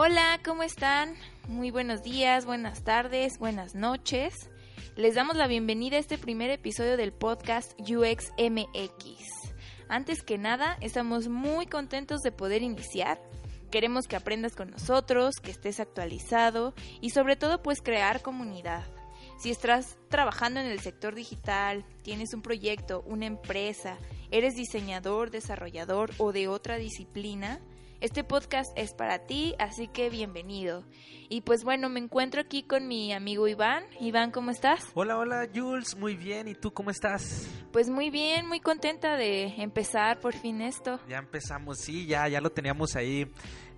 [0.00, 1.16] Hola, ¿cómo están?
[1.48, 4.48] Muy buenos días, buenas tardes, buenas noches.
[4.94, 9.24] Les damos la bienvenida a este primer episodio del podcast UXMX.
[9.88, 13.20] Antes que nada, estamos muy contentos de poder iniciar.
[13.72, 18.84] Queremos que aprendas con nosotros, que estés actualizado y sobre todo pues crear comunidad.
[19.40, 23.98] Si estás trabajando en el sector digital, tienes un proyecto, una empresa,
[24.30, 27.58] eres diseñador, desarrollador o de otra disciplina,
[28.00, 30.84] este podcast es para ti, así que bienvenido.
[31.28, 33.84] Y pues bueno, me encuentro aquí con mi amigo Iván.
[34.00, 34.86] Iván, ¿cómo estás?
[34.94, 36.48] Hola, hola Jules, muy bien.
[36.48, 37.48] ¿Y tú cómo estás?
[37.72, 41.00] Pues muy bien, muy contenta de empezar por fin esto.
[41.08, 43.30] Ya empezamos, sí, ya, ya lo teníamos ahí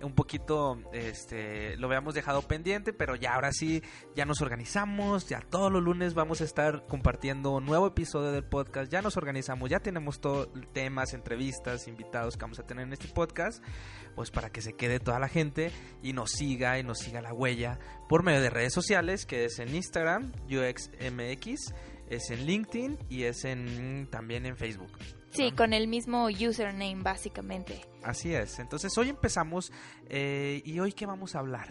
[0.03, 3.81] un poquito, este, lo habíamos dejado pendiente, pero ya ahora sí,
[4.15, 8.43] ya nos organizamos, ya todos los lunes vamos a estar compartiendo un nuevo episodio del
[8.43, 12.93] podcast, ya nos organizamos, ya tenemos todos temas, entrevistas, invitados que vamos a tener en
[12.93, 13.63] este podcast,
[14.15, 17.33] pues para que se quede toda la gente y nos siga y nos siga la
[17.33, 17.79] huella
[18.09, 21.73] por medio de redes sociales, que es en Instagram, UXMX,
[22.09, 24.91] es en LinkedIn y es en también en Facebook.
[25.31, 27.81] Sí, con el mismo username básicamente.
[28.03, 28.59] Así es.
[28.59, 29.71] Entonces hoy empezamos
[30.09, 31.69] eh, y hoy qué vamos a hablar.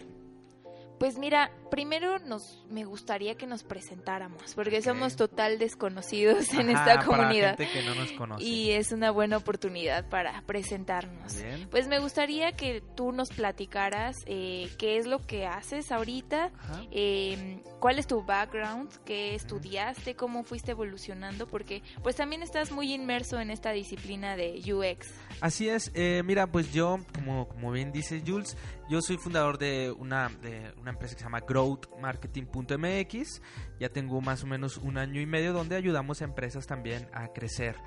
[1.01, 7.03] Pues mira, primero nos me gustaría que nos presentáramos, porque somos total desconocidos en esta
[7.03, 7.57] comunidad.
[7.57, 8.43] Para gente que no nos conoce.
[8.43, 11.41] Y es una buena oportunidad para presentarnos.
[11.71, 16.51] Pues me gustaría que tú nos platicaras eh, qué es lo que haces ahorita,
[16.91, 22.93] eh, cuál es tu background, qué estudiaste, cómo fuiste evolucionando, porque pues también estás muy
[22.93, 25.11] inmerso en esta disciplina de UX.
[25.39, 28.55] Así es, eh, mira, pues yo, como, como bien dice Jules,
[28.91, 33.41] yo soy fundador de una, de una empresa que se llama growthmarketing.mx.
[33.79, 37.29] Ya tengo más o menos un año y medio donde ayudamos a empresas también a
[37.29, 37.77] crecer.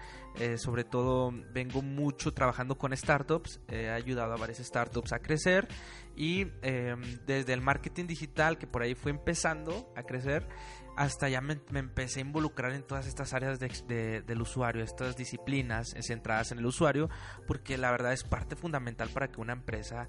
[0.40, 3.60] Eh, sobre todo vengo mucho trabajando con startups.
[3.68, 5.68] he ayudado a varias startups a crecer.
[6.16, 10.48] Y em, desde el marketing digital, que por ahí fue empezando a crecer,
[10.96, 16.52] hasta ya me, empecé a involucrar en todas estas áreas del usuario, estas disciplinas centradas
[16.52, 17.10] en el usuario,
[17.46, 20.08] porque la verdad es parte fundamental para que una empresa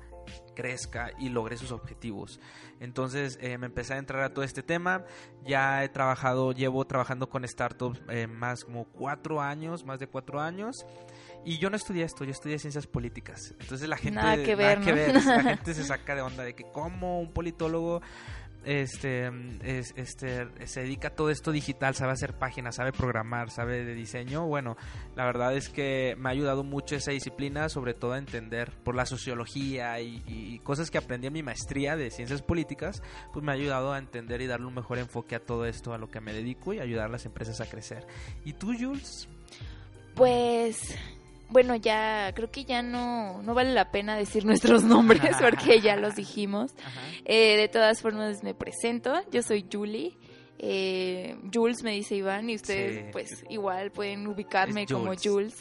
[0.55, 2.39] crezca y logre sus objetivos.
[2.79, 5.03] Entonces eh, me empecé a entrar a todo este tema,
[5.43, 10.39] ya he trabajado, llevo trabajando con startups eh, más como cuatro años, más de cuatro
[10.39, 10.85] años.
[11.47, 13.53] Y yo no estudié esto, yo estudié ciencias políticas.
[13.59, 17.19] Entonces la gente, nada que ver, la gente se saca de onda de que como
[17.19, 18.01] un politólogo
[18.65, 19.31] este,
[19.63, 24.47] este, se dedica a todo esto digital, sabe hacer páginas, sabe programar, sabe de diseño.
[24.47, 24.75] Bueno,
[25.15, 28.95] la verdad es que me ha ayudado mucho esa disciplina, sobre todo a entender por
[28.95, 33.55] la sociología y, cosas que aprendí en mi maestría de ciencias políticas, pues me ha
[33.55, 36.33] ayudado a entender y darle un mejor enfoque a todo esto, a lo que me
[36.33, 38.07] dedico y ayudar a las empresas a crecer.
[38.43, 39.27] ¿Y tú, Jules?
[40.15, 40.97] Pues
[41.49, 45.95] bueno, ya creo que ya no, no vale la pena decir nuestros nombres porque ya
[45.95, 46.71] los dijimos.
[47.25, 50.17] Eh, de todas formas me presento, yo soy Julie.
[50.57, 55.55] Eh, Jules me dice Iván y ustedes pues igual pueden ubicarme como Jules.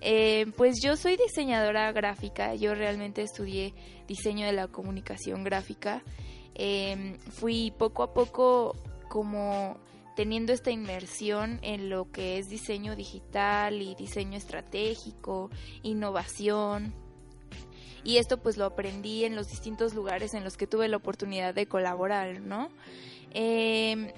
[0.00, 3.74] Eh, pues yo soy diseñadora gráfica, yo realmente estudié
[4.06, 6.02] diseño de la comunicación gráfica.
[7.32, 8.76] fui poco a poco
[9.08, 9.78] como
[10.16, 15.50] teniendo esta inmersión en lo que es diseño digital y diseño estratégico,
[15.82, 16.94] innovación.
[18.02, 21.54] Y esto pues lo aprendí en los distintos lugares en los que tuve la oportunidad
[21.54, 22.70] de colaborar, ¿no?
[23.30, 24.10] Em,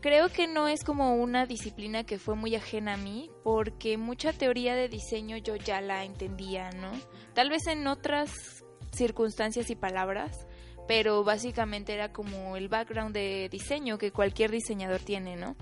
[0.00, 4.32] creo que no es como una disciplina que fue muy ajena a mí, porque mucha
[4.32, 6.92] teoría de diseño yo ya la entendía, ¿no?
[7.34, 10.46] Tal vez en otras circunstancias y palabras,
[10.86, 15.56] pero básicamente era como el background de diseño que cualquier diseñador tiene, ¿no?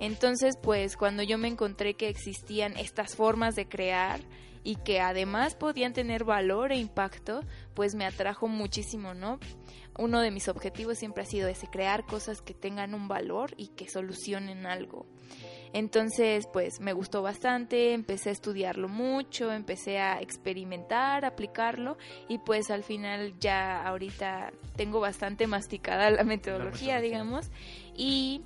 [0.00, 4.20] Entonces, pues cuando yo me encontré que existían estas formas de crear
[4.62, 7.40] y que además podían tener valor e impacto,
[7.74, 9.38] pues me atrajo muchísimo, ¿no?
[9.96, 13.68] Uno de mis objetivos siempre ha sido ese, crear cosas que tengan un valor y
[13.68, 15.06] que solucionen algo.
[15.72, 21.96] Entonces, pues me gustó bastante, empecé a estudiarlo mucho, empecé a experimentar, aplicarlo
[22.28, 27.50] y pues al final ya ahorita tengo bastante masticada la metodología, digamos,
[27.96, 28.42] y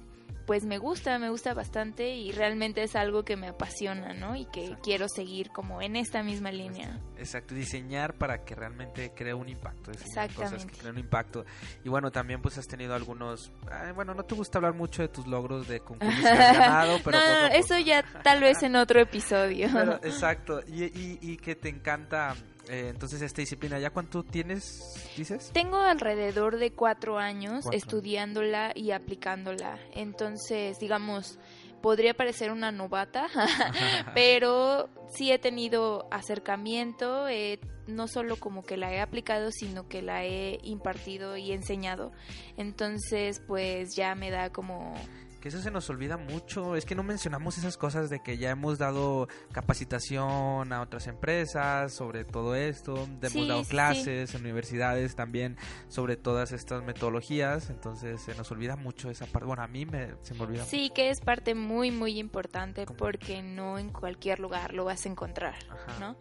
[0.50, 4.34] pues me gusta, me gusta bastante y realmente es algo que me apasiona, ¿no?
[4.34, 6.98] Y que quiero seguir como en esta misma línea.
[7.16, 9.92] Exacto, diseñar para que realmente cree un impacto.
[9.92, 10.56] Exactamente.
[10.56, 11.44] Cosas que creen un impacto.
[11.84, 13.52] Y bueno, también pues has tenido algunos,
[13.94, 17.20] bueno, no te gusta hablar mucho de tus logros de concursos que has ganado, pero...
[17.20, 19.68] no, eso ya tal vez en otro episodio.
[20.02, 20.82] exacto, y,
[21.20, 22.34] y que te encanta
[22.68, 25.50] eh, entonces, esta disciplina, ¿ya cuánto tienes, dices?
[25.52, 29.78] Tengo alrededor de cuatro años estudiándola y aplicándola.
[29.92, 31.38] Entonces, digamos,
[31.80, 33.26] podría parecer una novata,
[34.14, 40.00] pero sí he tenido acercamiento, he no solo como que la he aplicado, sino que
[40.00, 42.12] la he impartido y enseñado.
[42.56, 44.94] Entonces, pues ya me da como
[45.40, 48.50] que eso se nos olvida mucho, es que no mencionamos esas cosas de que ya
[48.50, 55.56] hemos dado capacitación a otras empresas sobre todo esto, hemos dado clases en universidades también
[55.88, 60.10] sobre todas estas metodologías, entonces se nos olvida mucho esa parte, bueno, a mí me,
[60.22, 60.64] se me olvida.
[60.64, 65.08] Sí, que es parte muy, muy importante porque no en cualquier lugar lo vas a
[65.08, 65.56] encontrar,
[65.98, 66.16] ¿no?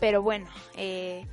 [0.00, 1.24] Pero bueno, eh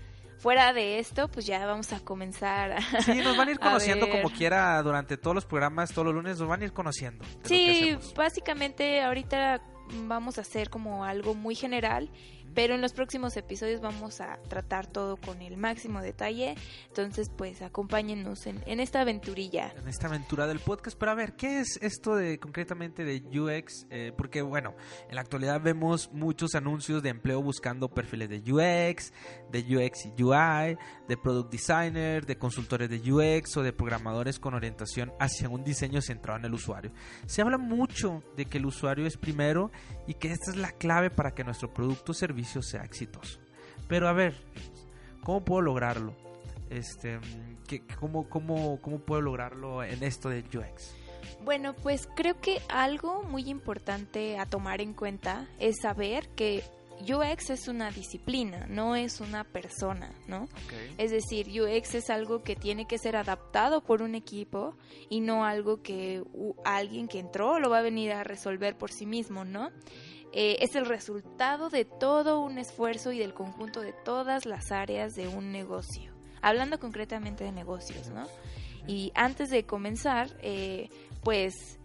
[0.42, 2.72] fuera de esto, pues ya vamos a comenzar.
[2.72, 6.16] A, sí, nos van a ir conociendo como quiera durante todos los programas, todos los
[6.16, 7.24] lunes, nos van a ir conociendo.
[7.44, 9.62] Sí, básicamente ahorita
[10.08, 12.10] vamos a hacer como algo muy general
[12.54, 16.56] pero en los próximos episodios vamos a tratar todo con el máximo detalle.
[16.88, 19.74] Entonces, pues acompáñenos en, esta aventurilla.
[19.82, 20.98] En esta aventura del podcast.
[20.98, 23.88] Pero a ver, ¿qué es esto de concretamente de UX?
[23.90, 24.76] Eh, porque, bueno,
[25.10, 29.14] en la actualidad vemos muchos anuncios de empleo buscando perfiles de UX,
[29.52, 30.78] de UX y UI,
[31.08, 36.02] de product designer, de consultores de UX o de programadores con orientación hacia un diseño
[36.02, 36.92] centrado en el usuario.
[37.26, 39.72] Se habla mucho de que el usuario es primero
[40.08, 43.40] y que esta es la clave para que nuestro producto o servicio sea exitoso.
[43.88, 44.36] Pero a ver,
[45.24, 46.16] ¿cómo puedo lograrlo?
[46.70, 47.20] Este,
[48.00, 50.96] cómo, cómo, ¿Cómo puedo lograrlo en esto de UX?
[51.44, 56.64] Bueno, pues creo que algo muy importante a tomar en cuenta es saber que
[57.02, 60.48] UX es una disciplina, no es una persona, ¿no?
[60.98, 64.76] Es decir, UX es algo que tiene que ser adaptado por un equipo
[65.10, 66.24] y no algo que
[66.64, 69.72] alguien que entró lo va a venir a resolver por sí mismo, ¿no?
[70.34, 75.16] Eh, es el resultado de todo un esfuerzo y del conjunto de todas las áreas
[75.16, 76.14] de un negocio.
[76.42, 78.28] Hablando concretamente de negocios, ¿no?
[78.88, 80.90] Y antes de comenzar, eh,
[81.24, 81.80] pues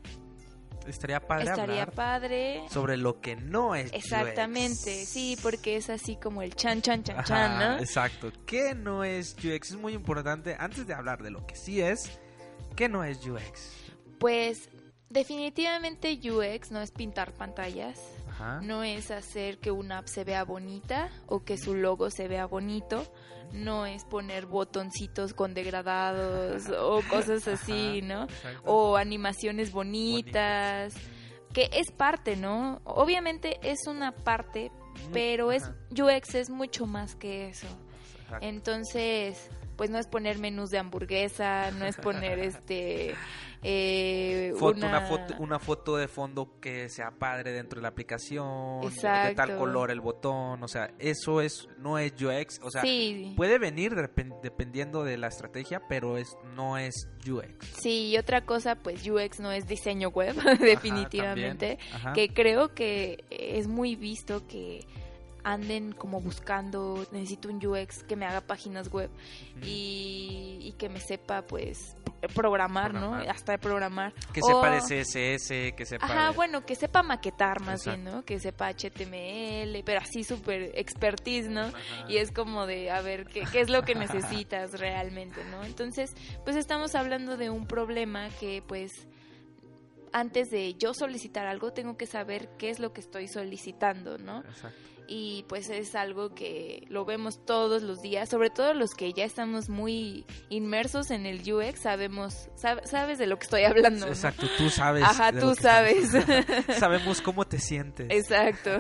[0.87, 6.43] estaría padre estaría padre sobre lo que no es exactamente sí porque es así como
[6.43, 8.31] el chan chan chan chan no exacto.
[8.47, 12.19] Qué no es UX es muy importante antes de hablar de lo que sí es
[12.77, 13.73] qué no es UX
[14.21, 14.69] pues
[15.11, 17.99] definitivamente UX no es pintar pantallas
[18.63, 22.47] no es hacer que una app se vea bonita o que su logo se vea
[22.47, 23.05] bonito.
[23.53, 28.27] No es poner botoncitos con degradados o cosas así, ¿no?
[28.65, 30.95] O animaciones bonitas.
[31.53, 32.81] Que es parte, ¿no?
[32.85, 34.71] Obviamente es una parte,
[35.13, 37.69] pero es UX es mucho más que eso.
[38.41, 43.15] Entonces, pues no es poner menús de hamburguesa, no es poner este
[43.69, 45.59] eh, una...
[45.59, 50.63] foto, de fondo que sea padre dentro de la aplicación, de tal color el botón,
[50.63, 52.83] o sea, eso es no es UX, o sea,
[53.37, 53.95] puede venir
[54.43, 57.67] dependiendo de la estrategia, pero es no es UX.
[57.81, 61.79] Sí, y otra cosa, pues UX no es diseño web, definitivamente,
[62.15, 64.87] que creo que es muy visto que
[65.47, 69.11] anden como buscando, necesito un UX que me haga páginas web
[69.63, 71.97] y, que me sepa pues
[72.35, 73.15] programar, ¿no?
[73.15, 74.13] Hasta de programar.
[74.33, 76.05] Que sepa de CSS, que sepa...
[76.05, 78.25] Ajá, bueno, que sepa maquetar más bien, ¿no?
[78.25, 81.71] Que sepa HTML, pero así súper expertise, ¿no?
[82.09, 85.63] Y es como de, a ver, ¿qué, ¿qué es lo que necesitas realmente, ¿no?
[85.63, 86.11] Entonces,
[86.45, 88.91] pues estamos hablando de un problema que pues
[90.13, 94.41] antes de yo solicitar algo tengo que saber qué es lo que estoy solicitando, ¿no?
[94.41, 99.13] Exacto y pues es algo que lo vemos todos los días, sobre todo los que
[99.13, 104.07] ya estamos muy inmersos en el UX, sabemos, sabes de lo que estoy hablando.
[104.07, 105.05] Exacto, tú sabes.
[105.05, 106.11] Ajá, tú sabes.
[106.79, 108.09] Sabemos cómo te sientes.
[108.11, 108.71] Exacto.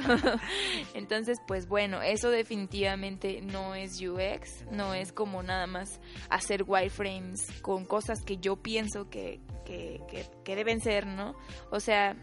[0.94, 7.46] Entonces, pues bueno, eso definitivamente no es UX, no es como nada más hacer wireframes
[7.62, 11.34] con cosas que yo pienso que, que, que, que deben ser, ¿no?
[11.70, 12.16] O sea,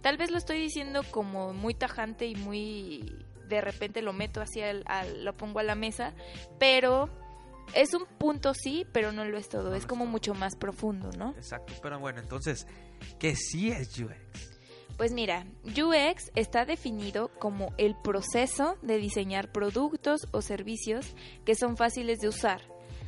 [0.00, 3.24] tal vez lo estoy diciendo como muy tajante y muy
[3.56, 4.84] de repente lo meto hacia el,
[5.22, 6.14] lo pongo a la mesa,
[6.58, 7.08] pero
[7.74, 11.30] es un punto sí, pero no lo es todo, es como mucho más profundo, ¿no?
[11.36, 12.66] Exacto, pero bueno, entonces,
[13.18, 14.52] ¿qué sí es UX?
[14.96, 21.76] Pues mira, UX está definido como el proceso de diseñar productos o servicios que son
[21.76, 22.60] fáciles de usar,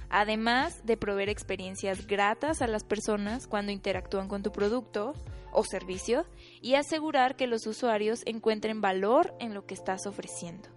[0.08, 5.12] además de proveer experiencias gratas a las personas cuando interactúan con tu producto
[5.54, 6.26] o servicio
[6.60, 10.68] y asegurar que los usuarios encuentren valor en lo que estás ofreciendo.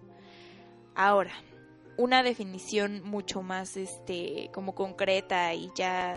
[0.94, 1.32] Ahora,
[1.96, 6.16] una definición mucho más este como concreta y ya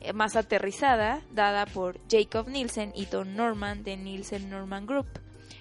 [0.00, 5.06] eh, más aterrizada dada por Jacob Nielsen y Don Norman de Nielsen Norman Group.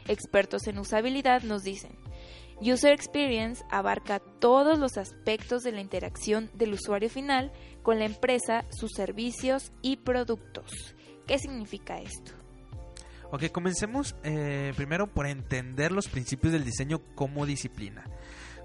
[0.07, 1.95] Expertos en usabilidad nos dicen,
[2.59, 7.51] User Experience abarca todos los aspectos de la interacción del usuario final
[7.83, 10.95] con la empresa, sus servicios y productos.
[11.27, 12.33] ¿Qué significa esto?
[13.31, 18.03] Ok, comencemos eh, primero por entender los principios del diseño como disciplina.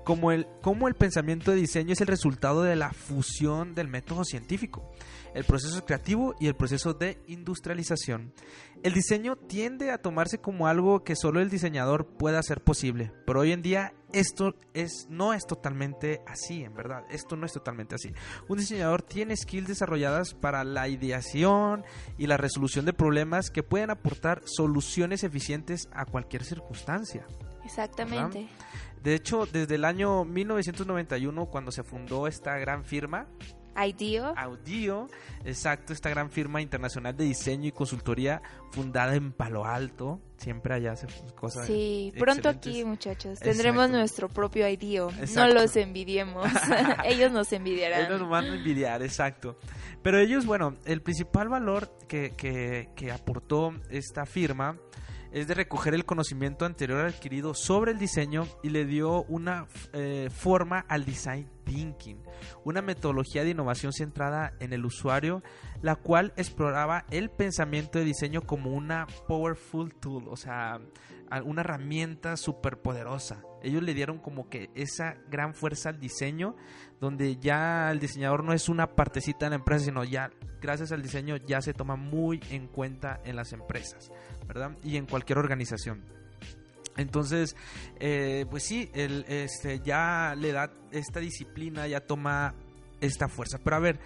[0.08, 4.90] Como el, pensamiento de diseño es el resultado de la fusión del método científico,
[5.34, 8.32] el proceso creativo y el proceso de industrialización.
[8.82, 13.40] El diseño tiende a tomarse como algo que solo el diseñador puede hacer posible, pero
[13.40, 17.94] hoy en día esto es, no es totalmente así, en verdad, esto no es totalmente
[17.94, 18.10] así.
[18.48, 21.84] Un diseñador tiene skills desarrolladas para la ideación
[22.16, 27.26] y la resolución de problemas que pueden aportar soluciones eficientes a cualquier circunstancia.
[27.68, 28.48] Exactamente.
[29.02, 33.28] De hecho, desde el año 1991, cuando se fundó esta gran firma,
[33.86, 34.34] IDEO.
[34.36, 35.06] Audio,
[35.44, 40.20] exacto, esta gran firma internacional de diseño y consultoría fundada en Palo Alto.
[40.36, 41.06] Siempre allá hace
[41.36, 41.66] cosas.
[41.66, 43.38] Sí, pronto aquí, muchachos.
[43.38, 45.10] Tendremos nuestro propio IDEO.
[45.34, 46.48] No los envidiemos.
[47.04, 48.06] ellos nos envidiarán.
[48.06, 49.58] Ellos nos van a envidiar, exacto.
[50.02, 54.76] Pero ellos, bueno, el principal valor que, que, que aportó esta firma
[55.32, 60.28] es de recoger el conocimiento anterior adquirido sobre el diseño y le dio una eh,
[60.30, 62.22] forma al design thinking,
[62.64, 65.42] una metodología de innovación centrada en el usuario,
[65.82, 70.80] la cual exploraba el pensamiento de diseño como una powerful tool, o sea,
[71.44, 73.42] una herramienta súper poderosa.
[73.62, 76.56] Ellos le dieron como que esa gran fuerza al diseño,
[77.00, 81.02] donde ya el diseñador no es una partecita de la empresa, sino ya gracias al
[81.02, 84.10] diseño ya se toma muy en cuenta en las empresas,
[84.46, 84.76] ¿verdad?
[84.82, 86.04] Y en cualquier organización.
[86.96, 87.56] Entonces,
[88.00, 92.54] eh, pues sí, el, este, ya le da esta disciplina, ya toma
[93.00, 93.58] esta fuerza.
[93.62, 94.00] Pero a ver,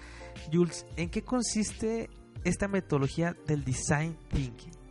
[0.53, 2.11] Jules, ¿en qué consiste
[2.45, 4.82] esta metodología del design thinking?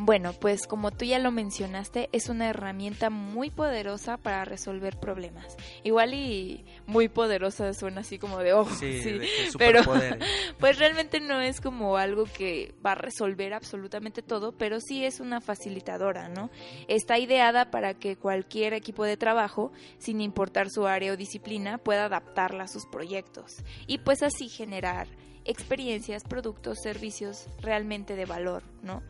[0.00, 5.56] Bueno, pues como tú ya lo mencionaste, es una herramienta muy poderosa para resolver problemas.
[5.82, 9.02] Igual y muy poderosa suena así como de ojo, sí,
[9.58, 9.82] pero
[10.60, 15.18] pues realmente no es como algo que va a resolver absolutamente todo, pero sí es
[15.18, 16.48] una facilitadora, ¿no?
[16.86, 22.04] Está ideada para que cualquier equipo de trabajo, sin importar su área o disciplina, pueda
[22.04, 25.08] adaptarla a sus proyectos y pues así generar
[25.48, 29.02] experiencias, productos, servicios realmente de valor, ¿no?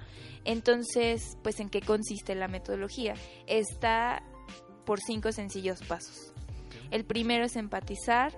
[0.45, 3.15] Entonces, pues en qué consiste la metodología?
[3.47, 4.23] Está
[4.87, 6.33] por cinco sencillos pasos.
[6.91, 8.33] El primero es empatizar,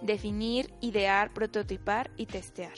[0.00, 2.72] definir, idear, prototipar y testear.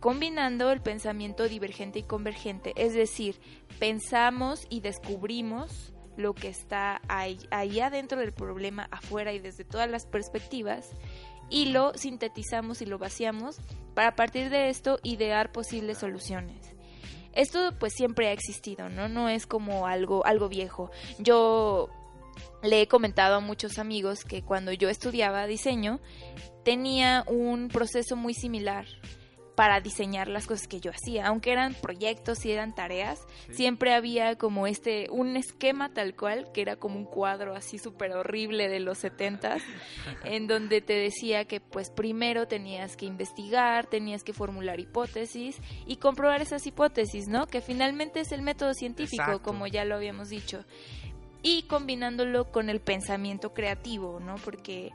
[0.00, 3.38] Combinando el pensamiento divergente y convergente, es decir,
[3.78, 9.90] pensamos y descubrimos lo que está ahí, ahí adentro del problema, afuera y desde todas
[9.90, 10.90] las perspectivas,
[11.50, 13.58] y lo sintetizamos y lo vaciamos
[13.94, 16.74] para a partir de esto idear posibles soluciones
[17.32, 19.08] esto pues siempre ha existido, ¿no?
[19.08, 20.90] No es como algo, algo viejo.
[21.18, 21.88] Yo
[22.62, 26.00] le he comentado a muchos amigos que cuando yo estudiaba diseño
[26.64, 28.86] tenía un proceso muy similar
[29.60, 34.36] para diseñar las cosas que yo hacía, aunque eran proyectos y eran tareas, siempre había
[34.36, 38.80] como este un esquema tal cual que era como un cuadro así súper horrible de
[38.80, 39.60] los setentas,
[40.24, 45.96] en donde te decía que pues primero tenías que investigar, tenías que formular hipótesis y
[45.96, 47.46] comprobar esas hipótesis, ¿no?
[47.46, 50.64] Que finalmente es el método científico, como ya lo habíamos dicho,
[51.42, 54.36] y combinándolo con el pensamiento creativo, ¿no?
[54.36, 54.90] Porque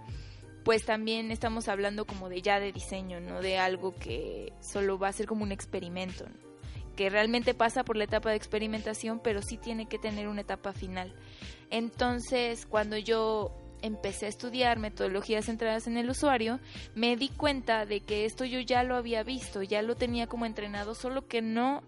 [0.66, 5.10] pues también estamos hablando como de ya de diseño, no de algo que solo va
[5.10, 6.26] a ser como un experimento,
[6.96, 10.74] que realmente pasa por la etapa de experimentación, pero sí tiene que tener una etapa
[10.74, 11.14] final.
[11.70, 16.60] Entonces, cuando yo empecé a estudiar metodologías centradas en el usuario,
[16.96, 20.48] me di cuenta de que esto yo ya lo había visto, ya lo tenía como
[20.48, 21.84] entrenado, solo que no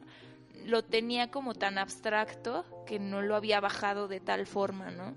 [0.66, 5.16] lo tenía como tan abstracto que no lo había bajado de tal forma, ¿no?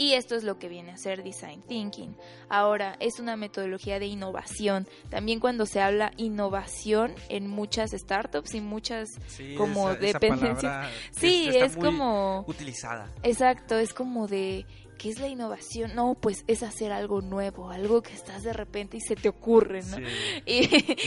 [0.00, 2.16] Y esto es lo que viene a ser Design Thinking.
[2.48, 4.88] Ahora, es una metodología de innovación.
[5.10, 9.10] También cuando se habla innovación en muchas startups y muchas
[9.58, 10.88] como dependencias.
[11.10, 12.46] sí, es como...
[12.48, 13.10] Utilizada.
[13.22, 14.64] Exacto, es como de
[15.00, 15.94] ¿qué es la innovación?
[15.94, 19.82] No, pues es hacer algo nuevo, algo que estás de repente y se te ocurre,
[19.82, 19.96] ¿no?
[20.46, 20.66] Y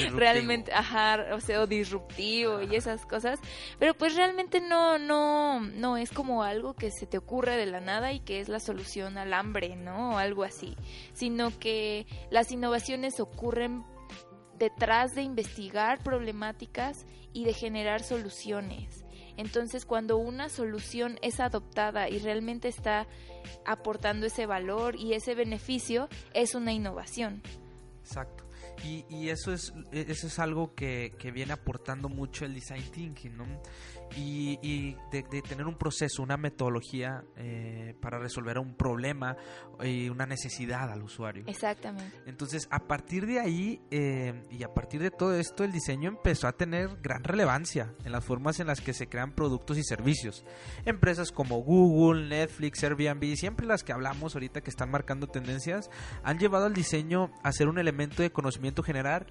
[0.10, 3.40] realmente, ajá, o sea, disruptivo y esas cosas,
[3.78, 7.82] pero pues realmente no, no, no es como algo que se te ocurre de la
[7.82, 10.16] nada y que es la solución al hambre, ¿no?
[10.16, 10.76] O algo así,
[11.14, 13.84] sino que las innovaciones ocurren
[14.58, 19.03] detrás de investigar problemáticas y de generar soluciones.
[19.38, 23.08] Entonces, cuando una solución es adoptada y realmente está
[23.66, 27.42] aportando ese valor y ese beneficio, es una innovación.
[28.02, 28.44] Exacto.
[28.84, 33.38] Y, y eso, es, eso es algo que, que, viene aportando mucho el design thinking,
[33.38, 33.46] ¿no?
[34.16, 39.36] Y, de, tener un proceso, una metodología eh, para resolver un problema
[39.84, 41.44] y una necesidad al usuario.
[41.48, 42.22] Exactamente.
[42.26, 46.48] Entonces, a partir de ahí eh, y a partir de todo esto, el diseño empezó
[46.48, 50.46] a tener gran relevancia en las formas en las que se crean productos y servicios.
[50.86, 55.90] Empresas como Google, Netflix, Airbnb, siempre las que hablamos ahorita que están marcando tendencias,
[56.24, 59.28] han llevado al diseño a ser un elemento de conocimiento general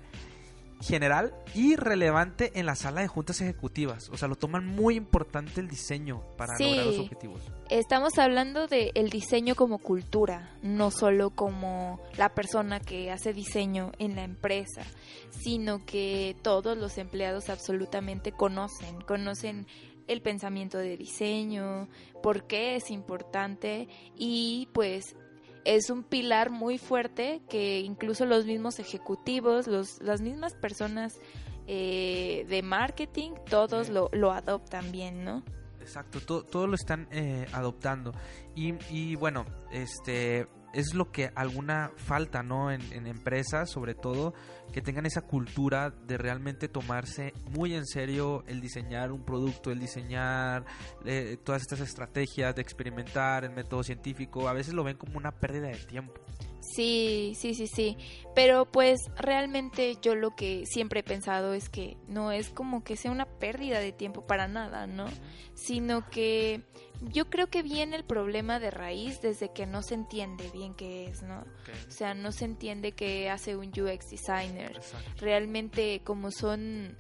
[0.83, 4.09] general y relevante en la sala de juntas ejecutivas.
[4.11, 7.43] O sea, lo toman muy importante el diseño para lograr los objetivos.
[7.71, 13.93] Estamos hablando del el diseño como cultura, no solo como la persona que hace diseño
[13.99, 14.83] en la empresa,
[15.31, 19.67] sino que todos los empleados absolutamente conocen, conocen
[20.09, 21.89] el pensamiento de diseño,
[22.23, 25.17] por qué es importante y pues
[25.65, 31.19] es un pilar muy fuerte que incluso los mismos ejecutivos, los, las mismas personas
[31.67, 35.43] eh, de marketing, todos lo, lo adoptan bien, ¿no?
[35.81, 38.13] Exacto, todo, lo están eh, adoptando.
[38.55, 42.71] Y, y bueno, este es lo que alguna falta, ¿no?
[42.71, 44.35] En, en, empresas, sobre todo,
[44.73, 49.79] que tengan esa cultura de realmente tomarse muy en serio el diseñar un producto, el
[49.79, 50.65] diseñar
[51.05, 54.49] eh, todas estas estrategias de experimentar el método científico.
[54.49, 56.21] A veces lo ven como una pérdida de tiempo.
[56.61, 57.97] Sí, sí, sí, sí.
[58.35, 62.97] Pero pues realmente yo lo que siempre he pensado es que no es como que
[62.97, 65.07] sea una pérdida de tiempo para nada, ¿no?
[65.55, 66.63] Sino que
[67.11, 71.07] yo creo que viene el problema de raíz desde que no se entiende bien qué
[71.07, 71.41] es, ¿no?
[71.41, 74.81] O sea, no se entiende qué hace un UX designer.
[75.19, 76.97] Realmente como son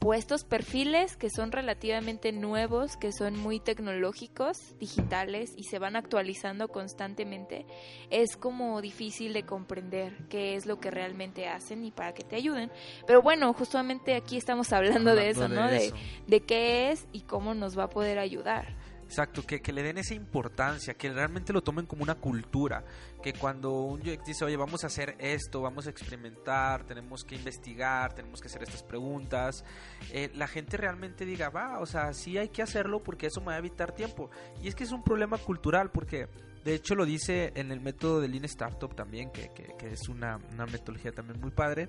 [0.00, 6.68] puestos perfiles que son relativamente nuevos, que son muy tecnológicos, digitales y se van actualizando
[6.68, 7.66] constantemente,
[8.08, 12.36] es como difícil de comprender qué es lo que realmente hacen y para qué te
[12.36, 12.72] ayuden.
[13.06, 15.68] Pero bueno, justamente aquí estamos hablando, de eso, ¿no?
[15.68, 15.92] De,
[16.26, 18.79] de qué es y cómo nos va a poder ayudar.
[19.10, 22.84] Exacto, que, que, le den esa importancia, que realmente lo tomen como una cultura,
[23.20, 27.34] que cuando un UX dice, oye, vamos a hacer esto, vamos a experimentar, tenemos que
[27.34, 29.64] investigar, tenemos que hacer estas preguntas,
[30.12, 33.48] eh, la gente realmente diga, va, o sea, sí hay que hacerlo porque eso me
[33.48, 34.30] va a evitar tiempo.
[34.62, 36.28] Y es que es un problema cultural, porque
[36.64, 40.36] de hecho lo dice en el método de Lean Startup también, que, que, es una,
[40.52, 41.88] una metodología también muy padre.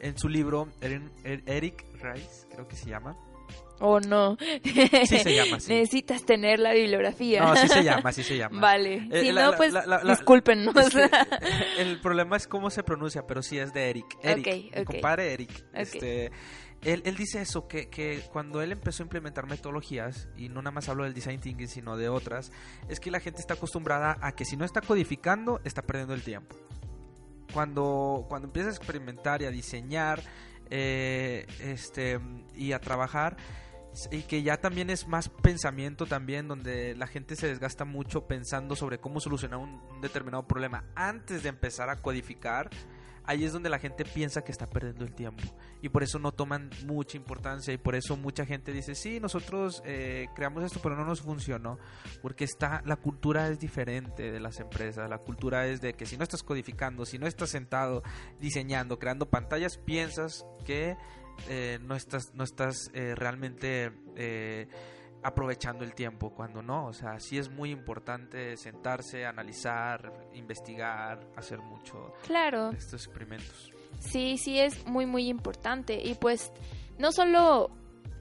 [0.00, 3.16] En su libro, Eric Rice, creo que se llama,
[3.80, 4.36] ¿O no?
[4.64, 5.72] Sí se llama, sí.
[5.72, 7.40] Necesitas tener la bibliografía.
[7.40, 8.60] No, sí se llama, sí se llama.
[8.60, 9.08] Vale.
[9.10, 10.74] Eh, si no, pues discúlpenos.
[11.78, 14.18] el problema es cómo se pronuncia, pero sí es de Eric.
[14.22, 15.64] Eric, compadre Eric.
[15.72, 16.32] Este,
[16.82, 20.72] él, él, dice eso, que, que cuando él empezó a implementar metodologías, y no nada
[20.72, 22.52] más hablo del design thinking, sino de otras,
[22.88, 26.22] es que la gente está acostumbrada a que si no está codificando, está perdiendo el
[26.22, 26.56] tiempo.
[27.52, 30.22] Cuando, cuando empiezas a experimentar y a diseñar
[30.70, 32.20] eh, este,
[32.54, 33.36] y a trabajar,
[34.10, 38.76] y que ya también es más pensamiento también, donde la gente se desgasta mucho pensando
[38.76, 42.70] sobre cómo solucionar un, determinado problema antes de empezar a codificar,
[43.28, 45.42] ahí es donde la gente piensa que está perdiendo el tiempo.
[45.82, 49.82] Y por eso no toman mucha importancia y por eso mucha gente dice sí nosotros
[49.84, 51.78] eh, creamos esto pero no nos funcionó
[52.22, 56.16] porque está la cultura es diferente de las empresas la cultura es de que si
[56.16, 58.02] no estás codificando si no estás sentado
[58.40, 60.96] diseñando creando pantallas piensas que
[61.48, 63.92] eh, no estás, no estás eh, realmente
[65.22, 71.58] aprovechando el tiempo, cuando no, o sea, sí es muy importante sentarse, analizar, investigar, hacer
[71.60, 72.70] mucho claro.
[72.70, 73.72] estos experimentos.
[74.00, 76.52] Sí, sí es muy, muy importante y pues
[76.98, 77.70] no solo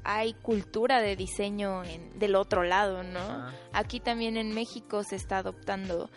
[0.03, 3.51] hay cultura de diseño en, del otro lado, ¿no?
[3.73, 6.09] Aquí también en México se está adoptando.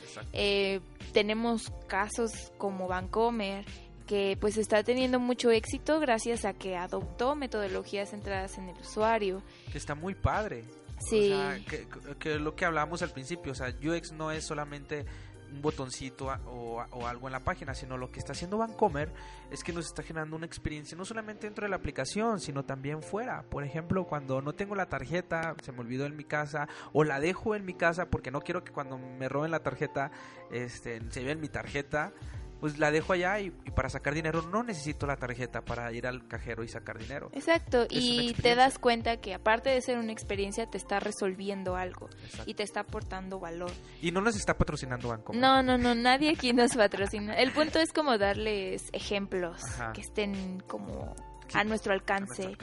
[1.13, 3.65] tenemos casos como Vancomer
[4.11, 9.41] que pues está teniendo mucho éxito gracias a que adoptó metodologías centradas en el usuario.
[9.71, 10.65] Que está muy padre.
[10.99, 11.33] Sí.
[11.33, 11.87] O sea, que,
[12.19, 15.07] que, lo que hablábamos al principio, o sea, UX no es solamente
[15.53, 19.13] un botoncito o, o, algo en la página, sino lo que está haciendo Vancomer
[19.53, 23.05] es que nos está generando una experiencia no solamente dentro de la aplicación, sino también
[23.05, 23.45] fuera.
[23.45, 27.21] Por ejemplo, cuando no tengo la tarjeta, se me olvidó en mi casa, o la
[27.21, 30.11] dejo en mi casa porque no quiero que cuando me roben la tarjeta
[30.51, 32.13] este, se vea en mi tarjeta
[32.61, 36.29] pues la dejo allá y, para sacar dinero no necesito la tarjeta para ir al
[36.29, 37.31] cajero y sacar dinero.
[37.33, 42.09] Exacto, y te das cuenta que aparte de ser una experiencia te está resolviendo algo
[42.47, 43.73] y te está aportando valor.
[44.03, 45.33] Y no nos está patrocinando Banco.
[45.35, 47.35] No, no, no, nadie aquí nos patrocina.
[47.35, 49.63] El punto es como darles ejemplos
[49.95, 51.15] que estén como
[51.55, 52.57] a nuestro alcance.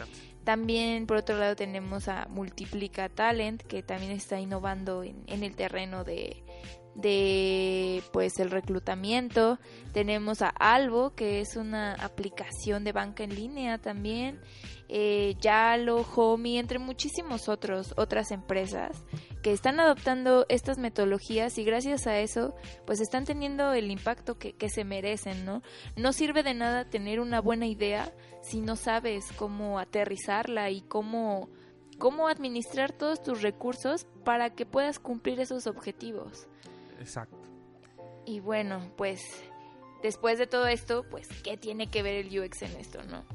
[0.43, 5.55] También, por otro lado, tenemos a Multiplica Talent, que también está innovando en, en el
[5.55, 6.41] terreno de,
[6.97, 9.59] de pues el reclutamiento.
[9.93, 14.41] Tenemos a Albo, que es una aplicación de banca en línea también.
[14.89, 19.03] Eh, Yalo, Homey, entre muchísimos otros, otras empresas
[19.41, 22.55] que están adoptando estas metodologías y gracias a eso
[22.85, 25.61] pues están teniendo el impacto que, que se merecen, ¿no?
[25.97, 31.49] No sirve de nada tener una buena idea si no sabes cómo aterrizarla y cómo,
[31.97, 36.47] cómo administrar todos tus recursos para que puedas cumplir esos objetivos.
[36.99, 37.37] Exacto.
[38.25, 39.21] Y bueno, pues
[40.03, 43.25] después de todo esto, pues, ¿qué tiene que ver el UX en esto, no?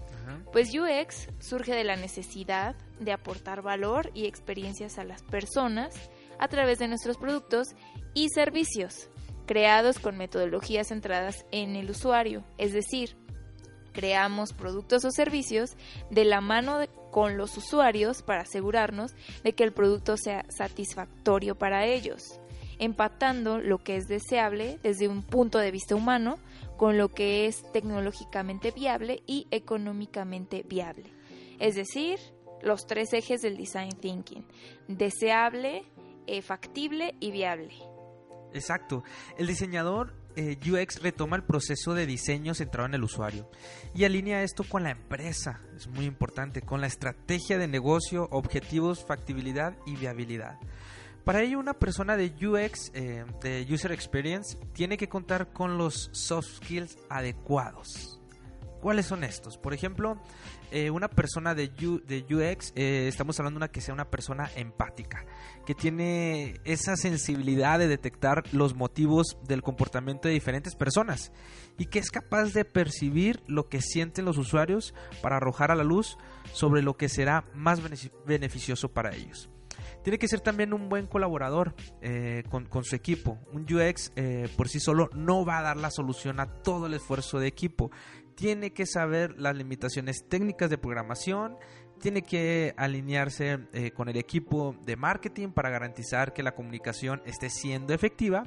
[0.53, 5.94] Pues UX surge de la necesidad de aportar valor y experiencias a las personas
[6.38, 7.68] a través de nuestros productos
[8.14, 9.09] y servicios,
[9.46, 13.16] creados con metodologías centradas en el usuario, es decir,
[13.92, 15.77] creamos productos o servicios
[16.11, 16.79] de la mano
[17.11, 22.40] con los usuarios para asegurarnos de que el producto sea satisfactorio para ellos
[22.83, 26.38] empatando lo que es deseable desde un punto de vista humano
[26.77, 31.12] con lo que es tecnológicamente viable y económicamente viable.
[31.61, 32.18] Es decir,
[32.61, 34.45] los tres ejes del design thinking,
[34.88, 35.85] deseable,
[36.27, 37.73] eh, factible y viable.
[38.53, 39.05] Exacto.
[39.38, 43.49] El diseñador eh, UX retoma el proceso de diseño centrado en el usuario
[43.95, 49.05] y alinea esto con la empresa, es muy importante, con la estrategia de negocio, objetivos,
[49.07, 50.59] factibilidad y viabilidad.
[51.24, 56.11] Para ello, una persona de UX, eh, de User Experience, tiene que contar con los
[56.12, 58.20] soft skills adecuados.
[58.80, 59.56] ¿Cuáles son estos?
[59.56, 60.20] Por ejemplo,
[60.72, 65.24] eh, una persona de, UX, eh, estamos hablando de una que sea una persona empática,
[65.64, 71.30] que tiene esa sensibilidad de detectar los motivos del comportamiento de diferentes personas
[71.78, 75.85] y que es capaz de percibir lo que sienten los usuarios para arrojar a la
[75.85, 76.18] luz
[76.52, 77.80] sobre lo que será más
[78.26, 79.51] beneficioso para ellos
[80.02, 83.38] tiene que ser también un buen colaborador eh, con, su equipo.
[83.52, 86.94] Un UX eh, por sí solo no va a dar la solución a todo el
[86.94, 87.90] esfuerzo de equipo.
[88.34, 91.56] Tiene que saber las limitaciones técnicas de programación,
[92.00, 97.48] tiene que alinearse eh, con el equipo de marketing para garantizar que la comunicación esté
[97.48, 98.44] siendo efectiva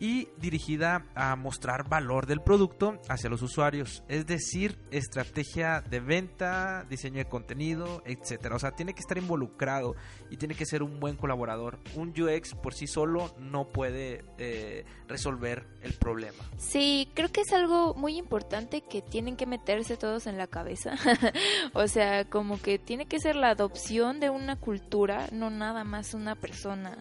[0.00, 6.84] y dirigida a mostrar valor del producto hacia los usuarios, es decir, estrategia de venta,
[6.88, 8.56] diseño de contenido, etcétera.
[8.56, 9.94] O sea, tiene que estar involucrado
[10.30, 11.78] y tiene que ser un buen colaborador.
[11.94, 16.44] Un UX por sí solo no puede eh, resolver el problema.
[16.58, 20.94] Sí, creo que es algo muy importante que tienen que meterse todos en la cabeza.
[21.72, 26.14] o sea, como que tiene que ser la adopción de una cultura, no nada más
[26.14, 26.98] una persona.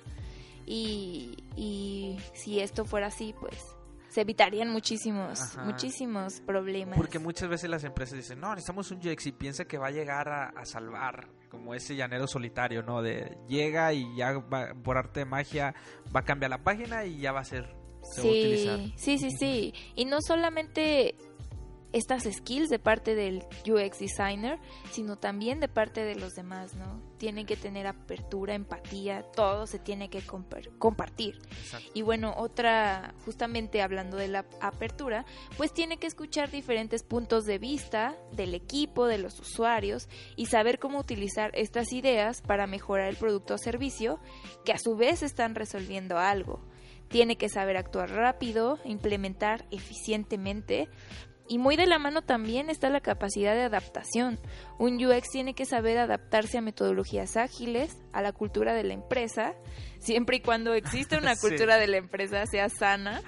[0.65, 3.75] Y, y si esto fuera así, pues
[4.15, 6.97] se evitarían muchísimos, muchísimos problemas.
[6.97, 9.91] Porque muchas veces las empresas dicen, no, necesitamos un UX y piensa que va a
[9.91, 13.01] llegar a, salvar, como ese llanero solitario, ¿no?
[13.01, 15.75] De llega y ya va, por arte de magia
[16.15, 18.80] va a cambiar la página y ya va a ser, se sí, va a utilizar.
[18.95, 19.73] Sí, sí, sí.
[19.95, 21.15] Y no solamente
[21.95, 24.60] estas skills de parte del UX designer,
[24.91, 27.01] sino también de parte de los demás, ¿no?
[27.17, 30.21] Tienen que tener apertura, empatía, todo se tiene que
[30.77, 31.39] compartir.
[31.93, 37.60] Y bueno, otra, justamente hablando de la apertura, pues tiene que escuchar diferentes puntos de
[37.60, 43.15] vista del equipo, de los usuarios y saber cómo utilizar estas ideas para mejorar el
[43.15, 44.19] producto o servicio
[44.65, 46.60] que a su vez están resolviendo algo
[47.08, 50.89] tiene que saber actuar rápido, implementar eficientemente,
[51.47, 54.39] y muy de la mano también está la capacidad de adaptación.
[54.79, 59.53] Un UX tiene que saber adaptarse a metodologías ágiles, a la cultura de la empresa,
[59.99, 63.21] siempre y cuando existe una cultura de la empresa sea sana.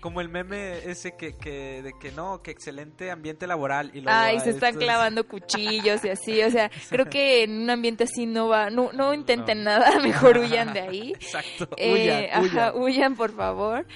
[0.00, 4.38] Como el meme ese que, que de que no, que excelente ambiente laboral y Ay,
[4.40, 8.48] se están clavando cuchillos y así, o sea, creo que en un ambiente así no
[8.48, 11.12] va, no, no intenten nada, mejor huyan de ahí.
[11.14, 13.86] Exacto, eh, Ajá, huyan por favor.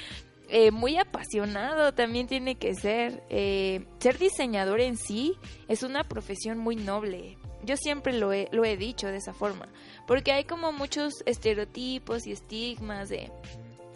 [0.50, 3.22] Eh, muy apasionado también tiene que ser.
[3.28, 5.34] Eh, ser diseñador en sí
[5.68, 7.37] es una profesión muy noble.
[7.64, 9.68] Yo siempre lo he, lo he dicho de esa forma,
[10.06, 13.30] porque hay como muchos estereotipos y estigmas de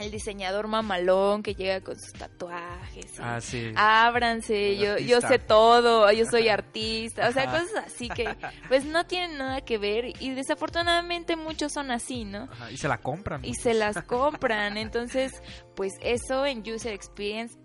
[0.03, 3.19] el diseñador mamalón que llega con sus tatuajes.
[3.19, 3.73] Ah, sí.
[3.77, 8.37] Ábranse, yo, yo sé todo, yo soy artista, o sea, cosas así que
[8.69, 12.49] pues no tienen nada que ver y desafortunadamente muchos son así, ¿no?
[12.71, 13.45] y se la compran.
[13.45, 15.33] Y se las compran, entonces
[15.75, 17.59] pues eso en user experience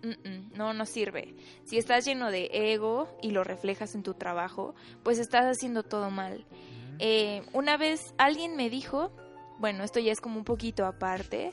[0.53, 1.35] no nos sirve.
[1.65, 6.09] Si estás lleno de ego y lo reflejas en tu trabajo, pues estás haciendo todo
[6.09, 6.45] mal.
[6.99, 9.11] Eh, una vez alguien me dijo,
[9.59, 11.51] bueno, esto ya es como un poquito aparte,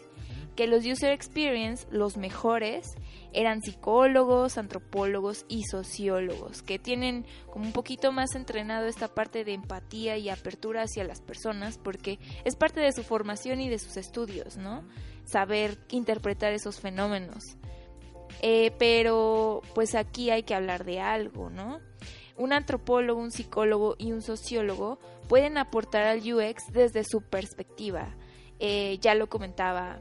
[0.55, 2.95] que los user experience, los mejores,
[3.33, 9.55] eran psicólogos, antropólogos y sociólogos, que tienen como un poquito más entrenado esta parte de
[9.55, 13.97] empatía y apertura hacia las personas, porque es parte de su formación y de sus
[13.97, 14.85] estudios, ¿no?
[15.25, 17.43] Saber interpretar esos fenómenos.
[18.41, 21.81] Eh, pero pues aquí hay que hablar de algo, ¿no?
[22.37, 28.15] Un antropólogo, un psicólogo y un sociólogo pueden aportar al UX desde su perspectiva.
[28.59, 29.99] Eh, ya lo comentaba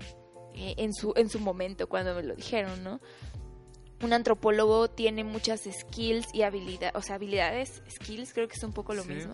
[0.54, 3.00] eh, en, su, en su momento cuando me lo dijeron, ¿no?
[4.02, 8.74] Un antropólogo tiene muchas skills y habilidades, o sea, habilidades, skills, creo que es un
[8.74, 9.32] poco lo mismo,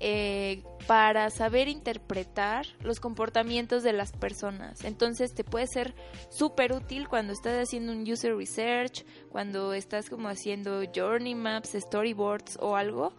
[0.00, 4.84] eh, para saber interpretar los comportamientos de las personas.
[4.84, 5.94] Entonces te puede ser
[6.30, 12.58] súper útil cuando estás haciendo un user research, cuando estás como haciendo journey maps, storyboards
[12.60, 13.14] o algo,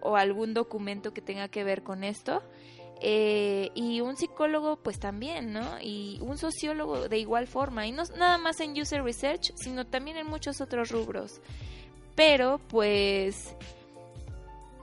[0.00, 2.42] o algún documento que tenga que ver con esto.
[3.02, 5.80] Eh, y un psicólogo pues también, ¿no?
[5.80, 10.18] Y un sociólogo de igual forma, y no nada más en user research, sino también
[10.18, 11.40] en muchos otros rubros.
[12.14, 13.56] Pero pues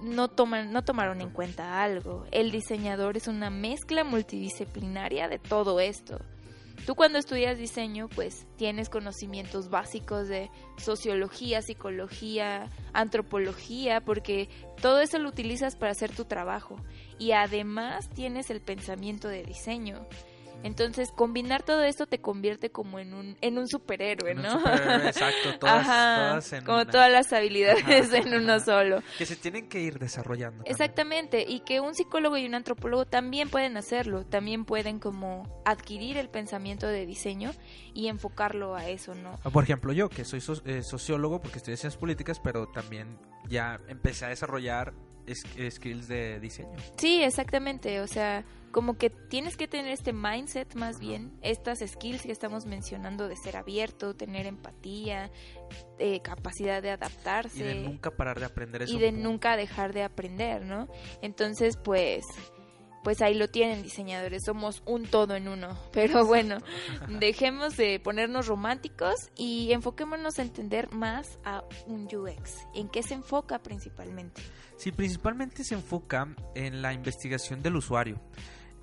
[0.02, 2.26] no toman no tomaron en cuenta algo.
[2.32, 6.20] El diseñador es una mezcla multidisciplinaria de todo esto.
[6.88, 14.48] Tú cuando estudias diseño, pues tienes conocimientos básicos de sociología, psicología, antropología, porque
[14.82, 16.78] todo eso lo utilizas para hacer tu trabajo.
[17.20, 20.08] Y además tienes el pensamiento de diseño.
[20.64, 24.60] Entonces, combinar todo esto te convierte como en un, en un superhéroe, ¿no?
[25.06, 29.02] exacto, todas, como todas las habilidades en uno solo.
[29.18, 30.64] Que se tienen que ir desarrollando.
[30.66, 36.18] Exactamente, y que un psicólogo y un antropólogo también pueden hacerlo, también pueden como adquirir
[36.18, 37.52] el pensamiento de diseño
[37.94, 39.36] y enfocarlo a eso, ¿no?
[39.52, 44.26] Por ejemplo, yo que soy eh, sociólogo porque estudié ciencias políticas, pero también ya empecé
[44.26, 44.94] a desarrollar
[45.28, 46.76] skills de diseño.
[46.98, 52.24] Sí, exactamente, o sea, como que tienes que tener este mindset más bien, estas skills
[52.24, 55.32] que estamos mencionando de ser abierto, tener empatía,
[56.00, 57.60] eh, capacidad de adaptarse.
[57.60, 58.94] Y de nunca parar de aprender eso.
[58.94, 60.88] Y de nunca dejar de aprender, ¿no?
[61.22, 62.26] Entonces, pues
[63.04, 65.78] pues ahí lo tienen diseñadores, somos un todo en uno.
[65.92, 66.58] Pero bueno,
[67.20, 72.68] dejemos de ponernos románticos y enfoquémonos a entender más a un UX.
[72.74, 74.42] ¿En qué se enfoca principalmente?
[74.78, 78.22] Sí, principalmente se enfoca en la investigación del usuario.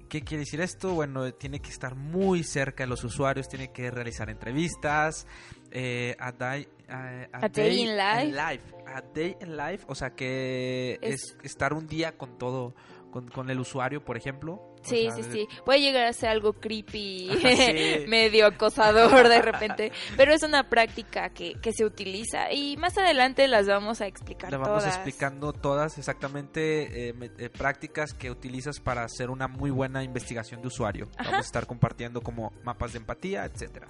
[0.08, 0.94] ¿Qué quiere decir esto?
[0.94, 5.26] Bueno, tiene que estar muy cerca de los usuarios, tiene que realizar entrevistas,
[5.70, 8.62] eh, a, day, in life.
[8.86, 12.76] A day in life, o sea que es estar un día con todo,
[13.22, 14.74] con, el usuario, por ejemplo.
[14.82, 15.48] Sí, sí, sí.
[15.64, 17.30] Puede llegar a ser algo creepy,
[18.08, 23.48] medio acosador de repente, pero es una práctica que, que, se utiliza y más adelante
[23.48, 24.68] las vamos a explicar todas.
[24.68, 30.60] vamos explicando todas exactamente eh, eh, prácticas que utilizas para hacer una muy buena investigación
[30.60, 31.08] de usuario.
[31.16, 33.88] Vamos a estar compartiendo como mapas de empatía, etcétera.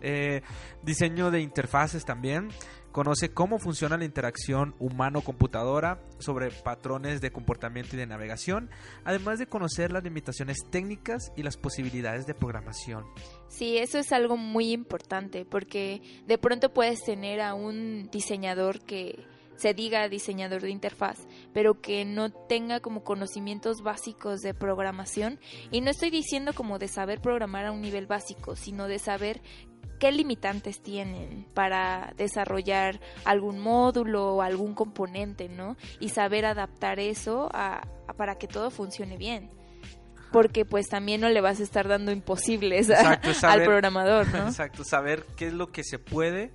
[0.00, 0.42] Eh,
[0.82, 2.48] diseño de interfaces también
[2.96, 8.70] conoce cómo funciona la interacción humano-computadora sobre patrones de comportamiento y de navegación,
[9.04, 13.04] además de conocer las limitaciones técnicas y las posibilidades de programación.
[13.48, 19.26] Sí, eso es algo muy importante porque de pronto puedes tener a un diseñador que
[19.56, 25.38] se diga diseñador de interfaz, pero que no tenga como conocimientos básicos de programación.
[25.70, 29.42] Y no estoy diciendo como de saber programar a un nivel básico, sino de saber
[29.98, 35.76] qué limitantes tienen para desarrollar algún módulo o algún componente, ¿no?
[36.00, 39.50] Y saber adaptar eso a, para que todo funcione bien.
[40.32, 44.38] Porque pues también no le vas a estar dando imposibles al programador, ¿no?
[44.48, 46.52] Exacto, saber qué es lo que se puede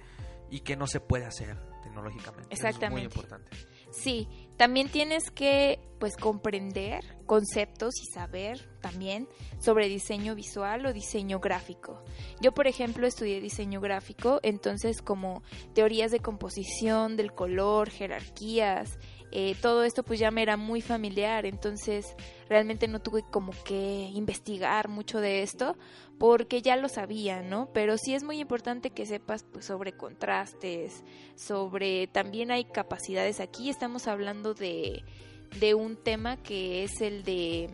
[0.50, 2.54] y qué no se puede hacer tecnológicamente.
[2.54, 2.86] Exactamente.
[2.86, 3.50] es muy importante.
[3.92, 4.28] Sí,
[4.62, 9.28] también tienes que pues comprender conceptos y saber también
[9.60, 12.04] sobre diseño visual o diseño gráfico.
[12.42, 15.42] Yo, por ejemplo, estudié diseño gráfico, entonces como
[15.74, 19.00] teorías de composición, del color, jerarquías,
[19.32, 22.16] eh, todo esto pues ya me era muy familiar, entonces
[22.50, 25.78] realmente no tuve como que investigar mucho de esto
[26.20, 27.70] porque ya lo sabía, ¿no?
[27.74, 31.04] Pero sí es muy importante que sepas pues sobre contrastes,
[31.36, 35.04] sobre también hay capacidades aquí, estamos hablando de,
[35.60, 37.70] de un tema que es el de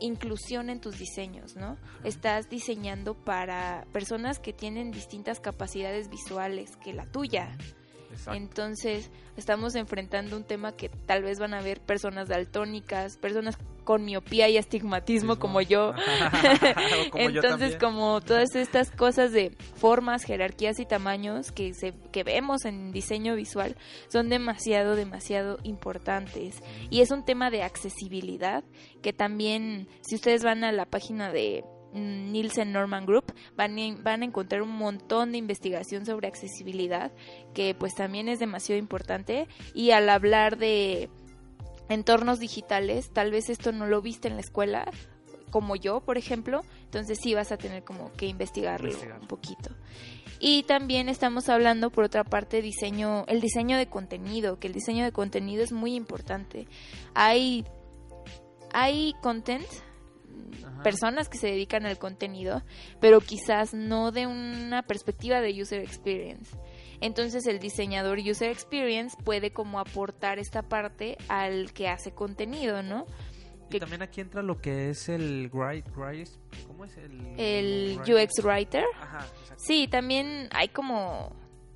[0.00, 1.76] inclusión en tus diseños, ¿no?
[2.02, 7.56] Estás diseñando para personas que tienen distintas capacidades visuales que la tuya.
[8.32, 14.04] Entonces, estamos enfrentando un tema que tal vez van a ver personas daltónicas, personas con
[14.04, 15.92] miopía y astigmatismo como yo.
[17.14, 22.92] Entonces, como todas estas cosas de formas, jerarquías y tamaños que se que vemos en
[22.92, 23.76] diseño visual
[24.08, 26.62] son demasiado demasiado importantes.
[26.90, 28.64] Y es un tema de accesibilidad
[29.02, 34.24] que también si ustedes van a la página de Nielsen Norman Group, van, van a
[34.24, 37.12] encontrar un montón de investigación sobre accesibilidad,
[37.54, 39.48] que pues también es demasiado importante.
[39.74, 41.10] Y al hablar de
[41.88, 44.90] entornos digitales, tal vez esto no lo viste en la escuela,
[45.50, 49.70] como yo, por ejemplo, entonces sí vas a tener como que investigarlo un poquito.
[50.40, 55.04] Y también estamos hablando por otra parte diseño, el diseño de contenido, que el diseño
[55.04, 56.66] de contenido es muy importante.
[57.14, 57.64] Hay
[58.72, 59.66] hay content
[60.82, 62.62] personas que se dedican al contenido,
[63.00, 66.56] pero quizás no de una perspectiva de user experience.
[67.00, 73.06] Entonces el diseñador user experience puede como aportar esta parte al que hace contenido, ¿no?
[73.70, 78.84] Y también aquí entra lo que es el ¿cómo es el, el UX writer?
[79.00, 81.34] Ajá, sí, también hay como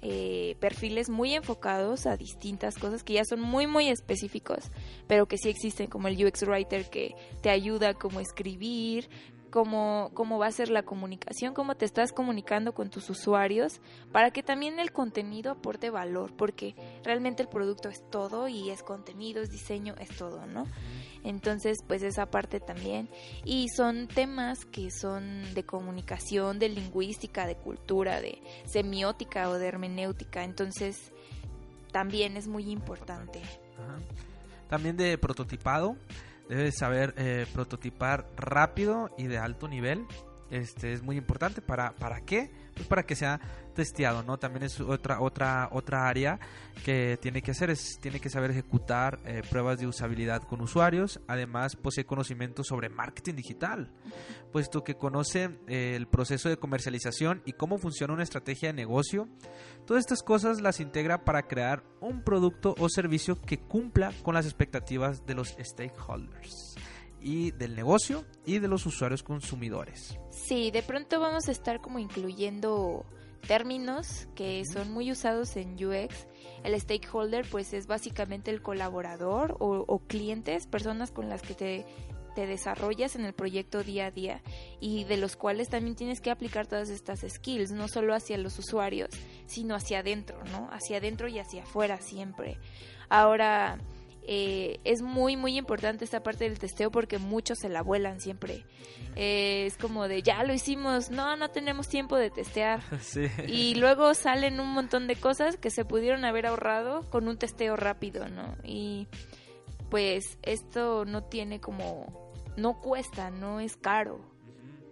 [0.09, 4.71] eh, perfiles muy enfocados a distintas cosas que ya son muy muy específicos,
[5.09, 9.09] pero que sí existen como el UX writer que te ayuda como escribir,
[9.57, 13.81] cómo, cómo va a ser la comunicación, cómo te estás comunicando con tus usuarios,
[14.12, 18.83] para que también el contenido aporte valor, porque realmente el producto es todo y es
[18.83, 20.66] contenido, es diseño, es todo, ¿no?
[21.25, 23.09] Entonces, pues esa parte también.
[23.47, 29.69] Y son temas que son de comunicación, de lingüística, de cultura, de semiótica o de
[29.69, 30.45] hermenéutica.
[30.45, 31.14] Entonces,
[31.92, 33.40] también es muy importante.
[34.69, 35.97] También de prototipado.
[36.48, 40.06] Debes saber eh, prototipar rápido y de alto nivel.
[40.50, 41.61] Este es muy importante.
[41.61, 42.50] ¿Para, para qué?
[42.74, 43.40] Pues para que sea
[43.76, 44.38] testeado, ¿no?
[44.38, 46.40] También es otra otra otra área
[46.84, 51.20] que tiene que hacer es tiene que saber ejecutar eh, pruebas de usabilidad con usuarios.
[51.28, 53.92] Además posee conocimiento sobre marketing digital,
[54.50, 59.28] puesto que conoce eh, el proceso de comercialización y cómo funciona una estrategia de negocio.
[59.86, 64.46] Todas estas cosas las integra para crear un producto o servicio que cumpla con las
[64.46, 66.74] expectativas de los stakeholders
[67.20, 70.18] y del negocio y de los usuarios consumidores.
[70.30, 73.04] Sí, de pronto vamos a estar como incluyendo
[73.46, 76.26] términos que son muy usados en UX.
[76.64, 81.87] El stakeholder pues es básicamente el colaborador o, clientes, personas con las que te,
[82.35, 84.42] te, desarrollas en el proyecto día a día
[84.80, 88.59] y de los cuales también tienes que aplicar todas estas skills, no solo hacia los
[88.59, 89.11] usuarios,
[89.46, 90.68] sino hacia adentro, ¿no?
[90.72, 92.59] Hacia adentro y hacia afuera siempre.
[93.09, 93.78] Ahora,
[94.28, 98.64] eh, es muy, muy importante esta parte del testeo porque muchos se la vuelan siempre.
[99.14, 102.80] Eh, es como de, ya lo hicimos, no, no tenemos tiempo de testear.
[103.46, 107.76] Y luego salen un montón de cosas que se pudieron haber ahorrado con un testeo
[107.76, 108.56] rápido, ¿no?
[108.64, 109.06] Y
[109.90, 114.20] pues esto no tiene como, no cuesta, no es caro.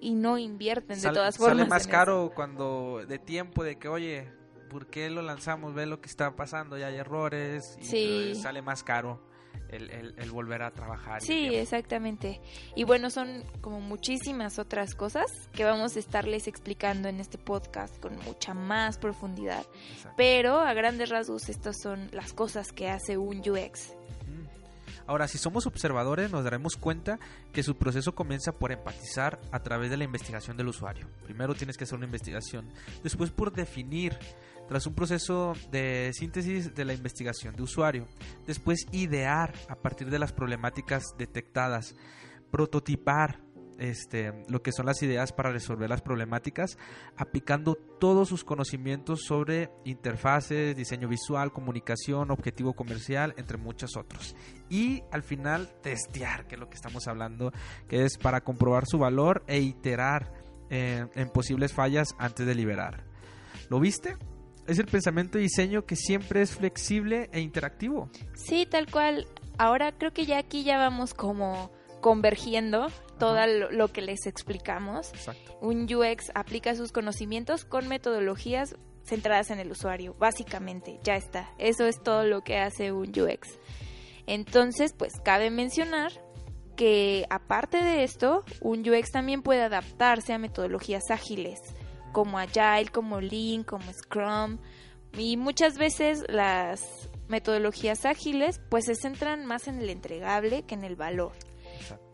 [0.01, 1.57] Y no invierten de todas formas.
[1.57, 4.31] Sale más caro cuando de tiempo, de que, oye,
[4.75, 5.73] ¿por qué lo lanzamos?
[5.73, 9.21] Ve lo que está pasando, ya hay errores y sale más caro.
[9.69, 11.21] El, el, volver a trabajar.
[11.21, 12.41] Sí, exactamente.
[12.77, 17.99] Y bueno, son como muchísimas otras cosas que vamos a estarles explicando en este podcast
[18.01, 19.65] con mucha más profundidad.
[20.17, 23.95] Pero a grandes rasgos estas son las cosas que hace un UX.
[25.07, 27.19] Ahora, si somos observadores, nos daremos cuenta
[27.53, 31.09] que su proceso comienza por empatizar a través de la investigación del usuario.
[31.25, 34.17] Primero tienes que hacer una investigación, después por definir
[34.69, 38.07] tras un proceso de síntesis de la investigación de usuario.
[38.47, 41.95] Después idear a partir de las problemáticas detectadas,
[42.51, 43.41] prototipar
[43.79, 46.79] este, lo que son las ideas para resolver las problemáticas,
[47.17, 54.37] aplicando todos sus conocimientos sobre interfaces, diseño visual, comunicación, objetivo comercial, entre muchos otros.
[54.69, 57.53] Y al final testear, que es lo que estamos hablando,
[57.89, 60.33] que es para comprobar su valor e iterar
[60.71, 63.05] eh, en posibles fallas antes de liberar.
[63.71, 64.17] ¿Lo viste?
[64.67, 68.09] Es el pensamiento de diseño que siempre es flexible e interactivo.
[68.35, 69.27] Sí, tal cual.
[69.59, 73.39] Ahora creo que ya aquí ya vamos como convergiendo todo
[73.71, 75.13] lo, que les explicamos.
[75.61, 81.51] Un UX aplica sus conocimientos con metodologías centradas en el usuario, básicamente, ya está.
[81.59, 83.59] Eso es todo lo que hace un UX.
[84.27, 86.13] Entonces, pues cabe mencionar
[86.77, 91.61] que aparte de esto, un UX también puede adaptarse a metodologías ágiles
[92.15, 94.59] como Agile, como Lean, como Scrum.
[95.19, 100.85] Y muchas veces las metodologías ágiles pues se centran más en el entregable que en
[100.85, 101.33] el valor.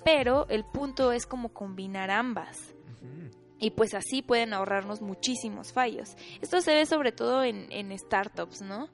[0.02, 2.74] Pero el punto es como combinar ambas.
[3.58, 6.16] Y pues así pueden ahorrarnos muchísimos fallos.
[6.40, 8.88] Esto se ve sobre todo en, startups, ¿no?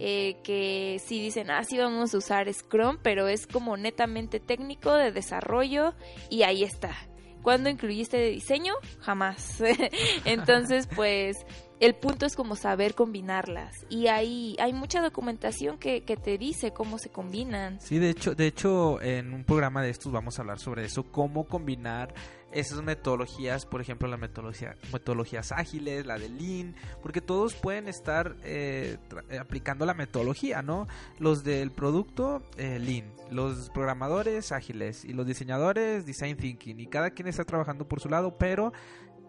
[0.00, 4.92] Eh, que sí dicen, ah, sí vamos a usar Scrum, pero es como netamente técnico
[4.94, 5.94] de desarrollo
[6.28, 6.96] y ahí está.
[7.42, 8.74] ¿Cuándo incluiste diseño?
[9.00, 9.62] Jamás.
[10.24, 11.46] Entonces, pues
[11.80, 16.72] el punto es como saber combinarlas y hay, hay mucha documentación que, que, te dice
[16.72, 17.80] cómo se combinan.
[17.80, 21.04] Sí, de hecho, de hecho, en un programa de estos vamos a hablar sobre eso,
[21.04, 22.12] cómo combinar
[22.52, 28.36] esas metodologías, por ejemplo, las metodología, metodologías ágiles, la de Lean, porque todos pueden estar
[28.42, 28.98] eh,
[29.30, 30.88] eh, aplicando la metodología, ¿no?
[31.18, 37.10] Los del producto, eh, Lean, los programadores ágiles y los diseñadores, Design Thinking, y cada
[37.10, 38.72] quien está trabajando por su lado, pero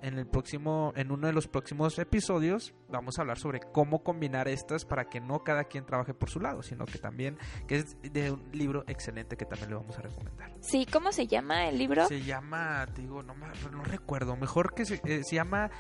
[0.02, 4.48] en el próximo en uno de los próximos episodios vamos a hablar sobre cómo combinar
[4.48, 7.38] estas para que no cada quien trabaje por su lado sino que también
[7.68, 10.52] que es de un libro excelente que también le vamos a recomendar.
[10.62, 15.02] Sí cómo se llama el libro se llama digo no no recuerdo mejor que se,
[15.06, 15.72] eh, se llama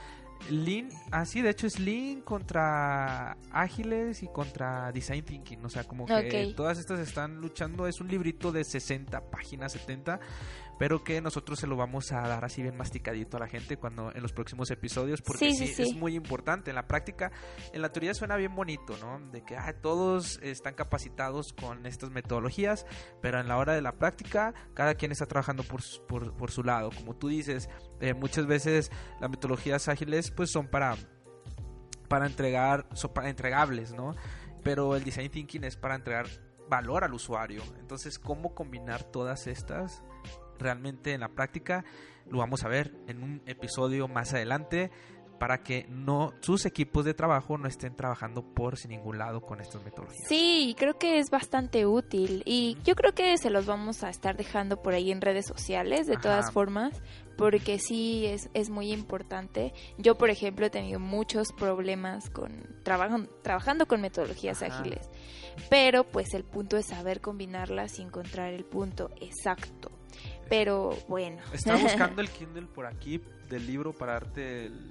[0.49, 5.84] Lean, así ah, de hecho es Lean contra ágiles y contra Design Thinking, o sea,
[5.84, 10.19] como que todas estas están luchando, es un librito de 60 páginas, 70,
[10.82, 14.12] pero que nosotros se lo vamos a dar así bien masticadito a la gente cuando
[14.16, 16.72] en los próximos episodios, porque sí, es muy importante.
[16.72, 17.32] En la práctica,
[17.72, 19.20] en la teoría suena bien bonito, ¿no?
[19.30, 22.88] De que todos están capacitados con estas metodologías,
[23.22, 25.84] pero en la hora de la práctica, cada quien está trabajando por,
[26.34, 26.90] por, su lado.
[26.90, 27.70] Como tú dices,
[28.00, 30.96] eh, muchas veces las metodologías ágiles pues son para,
[32.08, 34.16] para entregar, son para entregables, ¿no?
[34.64, 36.26] Pero el design thinking es para entregar
[36.68, 37.62] valor al usuario.
[37.80, 40.02] Entonces, ¿cómo combinar todas estas?
[40.62, 41.84] Realmente en la práctica
[42.30, 44.91] lo vamos a ver en un episodio más adelante
[45.41, 49.59] para que no sus equipos de trabajo no estén trabajando por sin ningún lado con
[49.59, 50.28] estas metodologías.
[50.28, 54.38] Sí, creo que es bastante útil y yo creo que se los vamos a estar
[54.38, 57.01] dejando por ahí en redes sociales de todas formas
[57.38, 59.74] porque sí es, es muy importante.
[59.97, 62.51] Yo, por ejemplo, he tenido muchos problemas con
[62.84, 65.09] trabajando con metodologías ágiles,
[65.72, 70.01] pero pues el punto es saber combinarlas y encontrar el punto exacto
[70.49, 71.41] pero bueno.
[71.53, 74.89] Estaba buscando el Kindle por aquí del libro para darte el,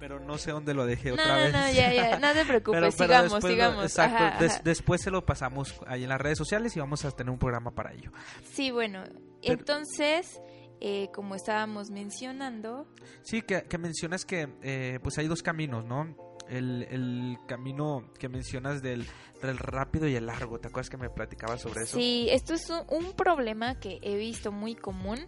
[0.00, 1.52] pero no sé dónde lo dejé otra vez.
[1.52, 3.84] No, ya, ya, no te preocupes, sigamos, sigamos.
[3.84, 7.38] exacto, después se lo pasamos ahí en las redes sociales y vamos a tener un
[7.38, 8.10] programa para ello.
[8.50, 9.04] Sí, bueno,
[9.42, 10.40] entonces,
[10.80, 12.88] eh, como estábamos mencionando...
[13.22, 16.16] Sí, que, que mencionas que eh, pues hay dos caminos, ¿no?
[16.50, 19.06] El, el camino que mencionas del
[19.48, 20.58] el rápido y el largo.
[20.58, 21.96] ¿Te acuerdas que me platicabas sobre eso?
[21.96, 25.18] Sí, esto es un, problema que he visto muy común,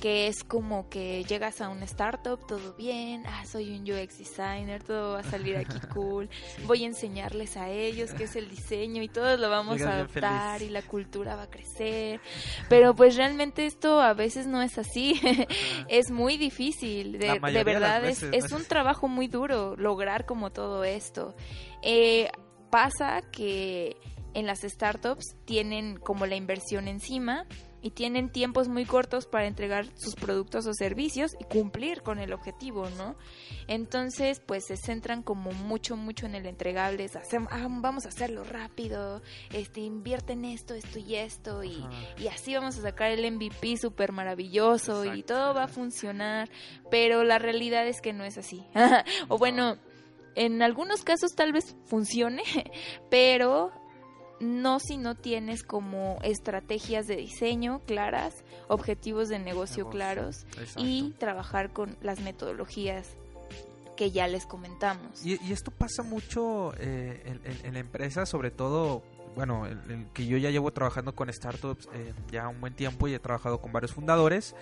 [0.00, 4.82] que es como que llegas a un startup, todo bien, ah, soy un UX designer,
[4.82, 6.28] todo va a salir aquí cool,
[6.66, 10.62] voy a enseñarles a ellos qué es el diseño y todos lo vamos a adaptar
[10.62, 12.20] y la cultura va a crecer.
[12.68, 15.20] Pero pues realmente esto a veces no es así,
[15.88, 21.34] es muy difícil, de, verdad es, es un trabajo muy duro lograr como todo esto.
[21.82, 22.30] Eh,
[22.70, 23.96] pasa que
[24.34, 27.46] en las startups tienen como la inversión encima
[27.84, 32.32] y tienen tiempos muy cortos para entregar sus productos o servicios y cumplir con el
[32.32, 33.14] objetivo, ¿no?
[33.68, 37.10] Entonces, pues se centran como mucho, mucho en el entregable,
[37.50, 39.20] ah, vamos a hacerlo rápido,
[39.52, 41.84] este, invierten esto, esto y esto, y,
[42.16, 46.48] y así vamos a sacar el MVP súper maravilloso y todo va a funcionar,
[46.90, 48.64] pero la realidad es que no es así.
[49.28, 49.76] o bueno
[50.34, 52.42] en algunos casos tal vez funcione,
[53.10, 53.72] pero
[54.40, 61.72] no si no tienes como estrategias de diseño claras, objetivos de negocio, claros y trabajar
[61.72, 63.16] con las metodologías
[63.96, 65.24] que ya les comentamos.
[65.24, 69.02] Y, esto pasa mucho eh, en, la empresa, sobre todo,
[69.36, 73.14] bueno, el, que yo ya llevo trabajando con startups eh, ya un buen tiempo y
[73.14, 74.54] he trabajado con varios fundadores.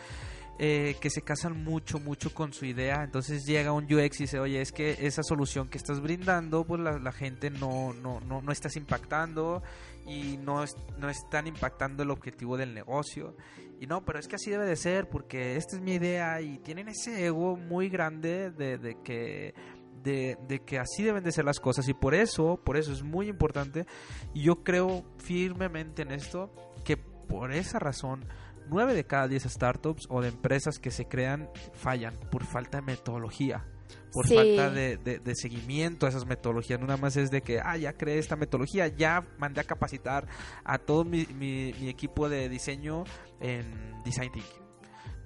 [0.59, 3.03] Eh, que se casan mucho, mucho con su idea.
[3.03, 6.81] Entonces llega un UX y dice, oye, es que esa solución que estás brindando, pues
[6.81, 9.63] la, gente no, no, no, no estás impactando
[10.07, 10.65] y no,
[10.99, 13.35] no están impactando el objetivo del negocio.
[13.81, 16.59] Y no, pero es que así debe de ser porque esta es mi idea y
[16.59, 19.55] tienen ese ego muy grande de, de que...
[20.03, 23.05] De, de, que así deben de ser las cosas y por eso, por eso es
[23.05, 23.87] muy importante
[24.35, 26.53] y yo creo firmemente en esto
[26.85, 28.25] que por esa razón
[28.73, 32.83] 9 de cada 10 startups o de empresas que se crean fallan por falta de
[32.83, 33.67] metodología,
[34.13, 36.81] por falta de, seguimiento a esas metodologías.
[36.81, 40.27] No nada más es de que, ah, ya creé esta metodología, ya mandé a capacitar
[40.65, 43.05] a todo mi, mi, equipo de diseño
[43.41, 44.63] en Design Thinking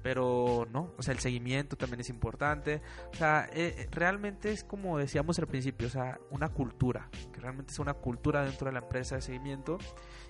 [0.03, 2.81] pero no, o sea, el seguimiento también es importante,
[3.13, 7.73] o sea, eh, realmente es como decíamos al principio, o sea, una cultura, que realmente
[7.73, 9.79] es una cultura dentro de la empresa de seguimiento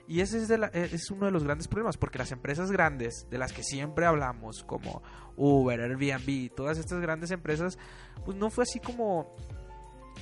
[0.08, 3.38] y ese es, e, es uno de los grandes problemas, porque las empresas grandes, de
[3.38, 5.02] las que siempre hablamos, como
[5.36, 7.78] Uber, Airbnb, todas estas grandes empresas,
[8.24, 9.34] pues no fue así como,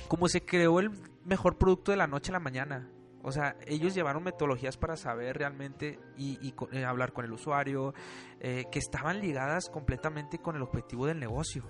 [0.07, 0.91] como se creó el
[1.23, 2.89] mejor producto de la noche a la mañana.
[3.21, 7.93] O sea, ellos llevaron metodologías para saber realmente y, eh, hablar con el usuario,
[8.39, 11.67] eh, que estaban ligadas completamente con el objetivo del negocio.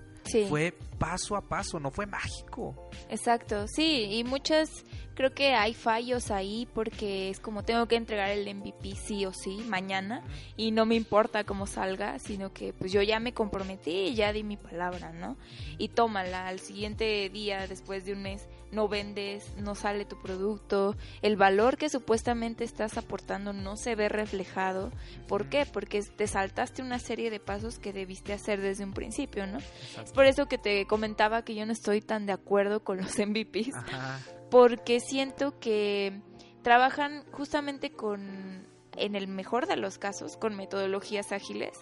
[0.50, 2.90] Fue paso a paso, no fue mágico.
[3.10, 8.32] Exacto, sí, y muchas creo que hay fallos ahí porque es como tengo que entregar
[8.32, 10.24] el MVP sí o sí mañana
[10.58, 14.34] y no me importa cómo salga, sino que pues yo ya me comprometí y ya
[14.34, 15.38] di mi palabra, ¿no?
[15.78, 20.96] Y tómala, al siguiente día, después de un mes, no vendes, no sale tu producto,
[21.22, 24.92] el valor que supuestamente estás aportando no se ve reflejado.
[25.28, 25.66] ¿Por qué?
[25.66, 29.60] Porque te saltaste una serie de pasos que debiste hacer desde un principio, ¿no?
[30.04, 33.18] Es por eso que te comentaba que yo no estoy tan de acuerdo con los
[33.20, 33.76] MVPs.
[33.76, 36.22] Ajá porque siento que
[36.62, 41.74] trabajan justamente con, en el mejor de los casos, con metodologías ágiles,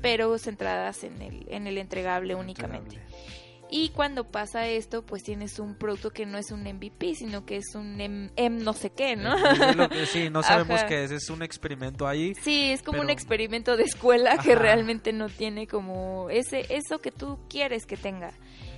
[0.00, 3.00] pero centradas en el, en el entregable únicamente.
[3.70, 7.56] Y cuando pasa esto, pues tienes un producto que no es un MVP, sino que
[7.56, 8.30] es un M,
[8.62, 9.34] no sé qué, ¿no?
[10.06, 12.34] sí, no sabemos qué es, es un experimento ahí.
[12.40, 17.10] Sí, es como un experimento de escuela que realmente no tiene como ese eso que
[17.10, 18.32] tú quieres que tenga.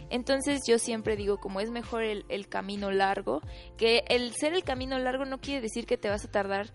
[0.08, 3.42] Entonces yo siempre digo, como es mejor el, el, camino largo,
[3.76, 6.72] que el ser el camino largo no quiere decir que te vas a tardar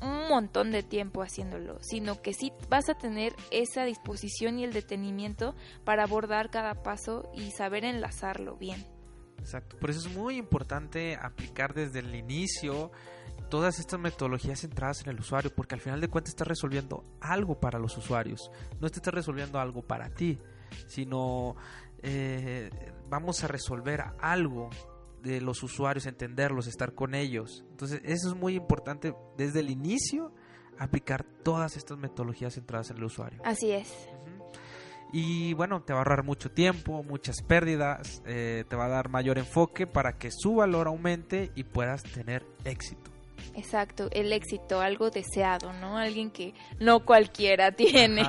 [0.00, 4.72] un montón de tiempo haciéndolo, sino que sí vas a tener esa disposición y el
[4.72, 8.86] detenimiento para abordar cada paso y saber enlazarlo bien.
[9.38, 12.90] Exacto, por eso es muy importante aplicar desde el inicio
[13.48, 17.58] todas estas metodologías centradas en el usuario, porque al final de cuentas estás resolviendo algo
[17.58, 20.38] para los usuarios, no te estás resolviendo algo para ti,
[20.86, 21.56] sino
[22.02, 22.70] eh,
[23.08, 24.70] vamos a resolver algo
[25.22, 27.64] de los usuarios, entenderlos, estar con ellos.
[27.70, 30.32] Entonces, eso es muy importante desde el inicio,
[30.78, 33.40] aplicar todas estas metodologías centradas en el usuario.
[33.44, 34.08] Así es.
[35.12, 39.08] Y bueno, te va a ahorrar mucho tiempo, muchas pérdidas, eh, te va a dar
[39.08, 43.10] mayor enfoque para que su valor aumente y puedas tener éxito.
[43.54, 45.98] Exacto, el éxito, algo deseado, ¿no?
[45.98, 48.22] Alguien que no cualquiera tiene.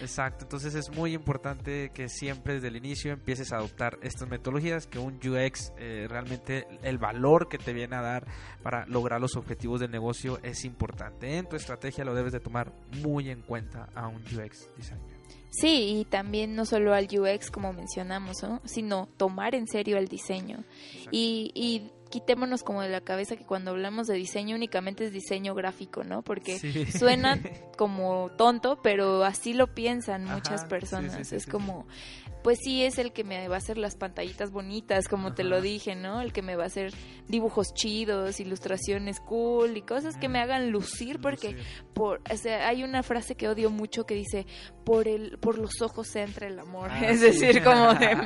[0.00, 4.86] exacto, entonces es muy importante que siempre desde el inicio empieces a adoptar estas metodologías,
[4.86, 8.26] que un UX eh, realmente el valor que te viene a dar
[8.62, 11.36] para lograr los objetivos del negocio es importante.
[11.36, 12.72] En tu estrategia lo debes de tomar
[13.02, 15.16] muy en cuenta a un UX designer.
[15.50, 18.60] Sí, y también no solo al UX como mencionamos, ¿no?
[18.64, 20.64] sino tomar en serio el diseño.
[21.10, 25.54] Y, y quitémonos como de la cabeza que cuando hablamos de diseño únicamente es diseño
[25.54, 26.22] gráfico, ¿no?
[26.22, 26.58] Porque
[26.90, 27.38] suena
[27.76, 31.32] como tonto, pero así lo piensan muchas personas.
[31.32, 31.86] es como,
[32.46, 35.60] pues sí es el que me va a hacer las pantallitas bonitas, como te lo
[35.60, 36.20] dije, ¿no?
[36.20, 36.94] El que me va a hacer
[37.26, 41.56] dibujos chidos, ilustraciones cool y cosas que me hagan lucir, porque
[41.92, 44.46] por, o sea, hay una frase que odio mucho que dice,
[44.84, 46.88] por el, por los ojos se entra el amor.
[46.92, 48.16] Ah, es decir, como de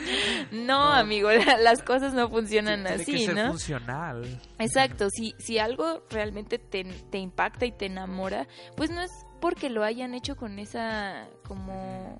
[0.52, 4.40] no, amigo, las cosas no funcionan así, que ser funcional.
[4.58, 9.68] Exacto, si, si algo realmente te, te impacta y te enamora, pues no es porque
[9.68, 12.18] lo hayan hecho con esa como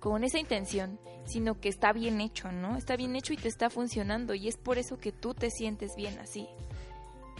[0.00, 2.76] con esa intención, sino que está bien hecho, ¿no?
[2.76, 5.94] Está bien hecho y te está funcionando y es por eso que tú te sientes
[5.96, 6.48] bien así.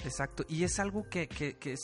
[0.05, 1.75] Exacto, y es algo que, que, que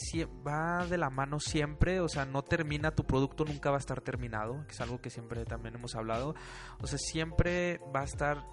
[0.47, 4.01] va de la mano siempre, o sea, no termina, tu producto nunca va a estar
[4.01, 6.35] terminado, que es algo que siempre también hemos hablado,
[6.81, 8.47] o sea, siempre va a estar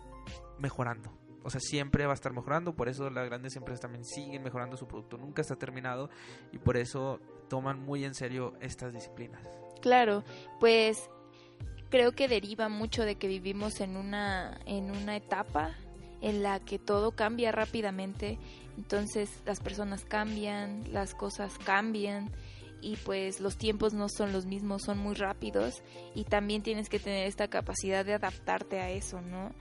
[0.59, 4.43] mejorando, o sea, siempre va a estar mejorando, por eso las grandes empresas también siguen
[4.43, 6.09] mejorando su producto, nunca está terminado
[6.51, 9.47] y por eso toman muy en serio estas disciplinas.
[9.81, 10.25] Claro,
[10.59, 11.09] pues
[11.93, 15.75] creo que deriva mucho de que vivimos en una, en una etapa
[16.21, 18.39] en la que todo cambia rápidamente,
[18.77, 22.31] entonces las personas cambian, las cosas cambian
[22.81, 25.83] y pues los tiempos no son los mismos, son muy rápidos
[26.15, 29.51] y también tienes que tener esta capacidad de adaptarte a eso, ¿no?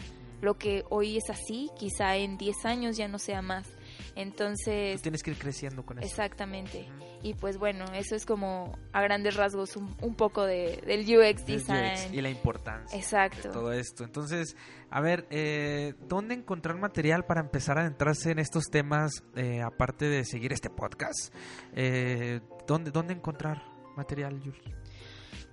[0.41, 3.68] Lo que hoy es así, quizá en 10 años ya no sea más.
[4.17, 5.01] Entonces...
[5.03, 6.07] tienes que ir creciendo con eso.
[6.07, 6.89] Exactamente.
[7.23, 12.13] Y pues bueno, eso es como a grandes rasgos un, poco de, del UX design.
[12.13, 13.49] y la importancia Exacto.
[13.49, 14.05] de todo esto.
[14.05, 14.57] Entonces,
[14.91, 20.07] a ver, eh, ¿dónde encontrar material para empezar a adentrarse en estos temas, eh, aparte
[20.07, 21.35] de seguir este podcast?
[21.75, 23.63] Eh, ¿dónde, ¿Dónde encontrar
[23.97, 24.82] material, Julie?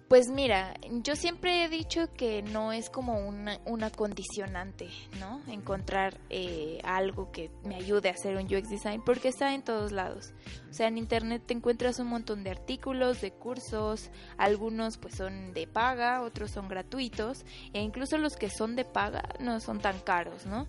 [0.10, 4.90] Pues mira, yo siempre he dicho que no es como una, una condicionante,
[5.20, 5.40] ¿no?
[5.48, 9.92] Encontrar eh, algo que me ayude a hacer un UX design porque está en todos
[9.92, 10.34] lados.
[10.68, 15.54] O sea, en internet te encuentras un montón de artículos, de cursos, algunos pues son
[15.54, 20.00] de paga, otros son gratuitos e incluso los que son de paga no son tan
[20.00, 20.66] caros, ¿no?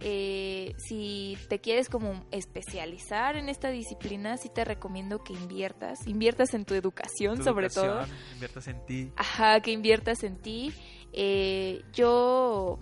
[0.00, 6.54] Eh, si te quieres como especializar en esta disciplina, sí te recomiendo que inviertas, inviertas
[6.54, 8.04] en tu educación, sobre todo.
[8.34, 9.12] Inviertas en ti.
[9.16, 10.72] Ajá, que inviertas en ti.
[11.12, 12.78] Eh, yo,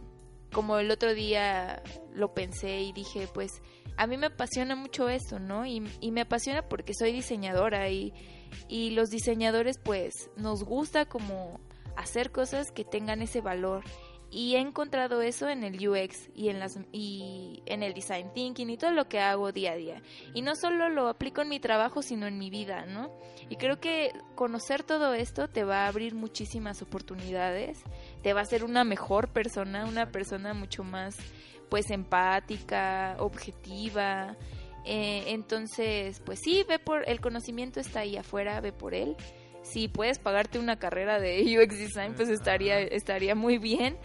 [0.53, 3.63] como el otro día lo pensé y dije, pues
[3.97, 5.67] a mí me apasiona mucho esto, ¿no?
[5.67, 8.13] Y, y me apasiona porque soy diseñadora y,
[8.69, 11.61] y los diseñadores pues nos gusta como
[11.97, 13.85] hacer cosas que tengan ese valor
[14.35, 18.69] y he encontrado eso en el UX y en las y en el design thinking
[18.69, 20.03] y todo lo que hago día a día.
[20.35, 23.13] Y no solo lo aplico en mi trabajo sino en mi vida no
[23.49, 27.79] y creo que conocer todo esto te va a abrir muchísimas oportunidades
[28.23, 31.17] te va a hacer una mejor persona una persona mucho más
[31.69, 34.37] pues empática objetiva.
[34.85, 39.17] Eh, entonces pues sí ve por el conocimiento está ahí afuera ve por él
[39.65, 43.97] si puedes pagarte una carrera de UX design, pues estaría estaría muy bien.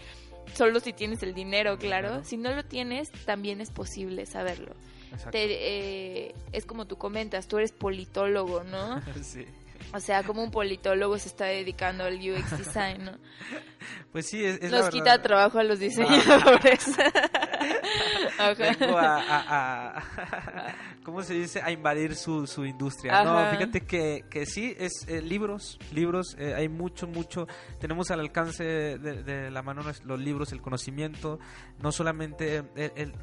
[0.56, 2.24] Solo si tienes el dinero, claro.
[2.24, 4.76] Si no lo tienes, también es posible saberlo.
[5.34, 9.00] Eh, es como tú comentas, tú eres politólogo, ¿no?
[9.22, 9.46] sí.
[9.94, 13.12] O sea, como un politólogo se está dedicando al UX design, ¿no?
[14.12, 16.84] Pues sí, es, Nos quita trabajo a los diseñadores.
[18.58, 20.04] Vengo a,
[21.04, 21.62] ¿cómo se dice?
[21.62, 23.24] A invadir su, su industria.
[23.24, 27.48] No, fíjate que, que sí, es eh, libros, libros, eh, hay mucho, mucho.
[27.80, 31.40] Tenemos al alcance de, la mano los libros, el conocimiento,
[31.80, 33.14] no solamente el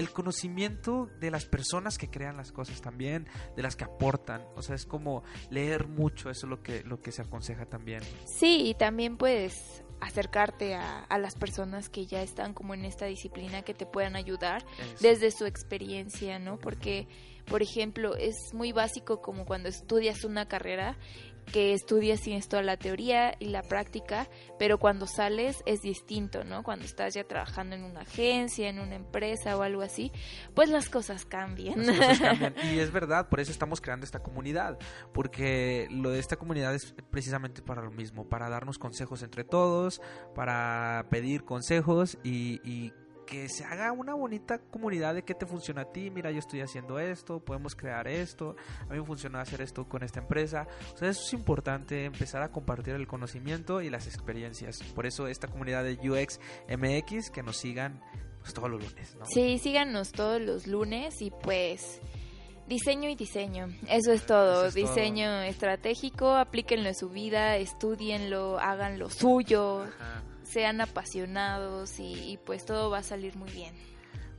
[0.00, 4.42] el conocimiento de las personas que crean las cosas también, de las que aportan.
[4.56, 8.02] O sea, es como leer mucho, eso es lo que, lo que se aconseja también.
[8.24, 13.62] Sí, y también puedes acercarte a, las personas que ya están como en esta disciplina
[13.62, 14.64] que te puedan ayudar
[15.00, 16.58] desde su experiencia, ¿no?
[16.58, 17.06] Porque,
[17.46, 20.96] por ejemplo, es muy básico como cuando estudias una carrera
[21.50, 24.28] que estudias tienes toda la teoría y la práctica,
[24.58, 26.62] pero cuando sales es distinto, ¿no?
[26.62, 30.12] Cuando estás ya trabajando en una agencia, en una empresa o algo así,
[30.54, 31.86] pues las cosas cambian.
[31.86, 32.54] Las cosas cambian.
[32.72, 34.78] Y es verdad, por eso estamos creando esta comunidad,
[35.12, 40.00] porque lo de esta comunidad es precisamente para lo mismo, para darnos consejos entre todos,
[40.34, 42.92] para pedir consejos y, y
[43.30, 46.10] que se haga una bonita comunidad de qué te funciona a ti.
[46.10, 48.56] Mira, yo estoy haciendo esto, podemos crear esto,
[48.88, 50.66] a mí me funciona hacer esto con esta empresa.
[50.92, 54.82] O sea, eso es importante, empezar a compartir el conocimiento y las experiencias.
[54.94, 58.00] Por eso esta comunidad de UX MX, que nos sigan
[58.40, 59.14] pues, todos los lunes.
[59.16, 59.24] ¿no?
[59.26, 62.00] Sí, síganos todos los lunes y pues...
[62.70, 64.70] Diseño y diseño, eso es todo.
[64.70, 69.84] diseño estratégico, aplíquenlo en su vida, estudienlo, hagan lo suyo
[70.50, 73.74] sean apasionados y, pues todo va a salir muy bien.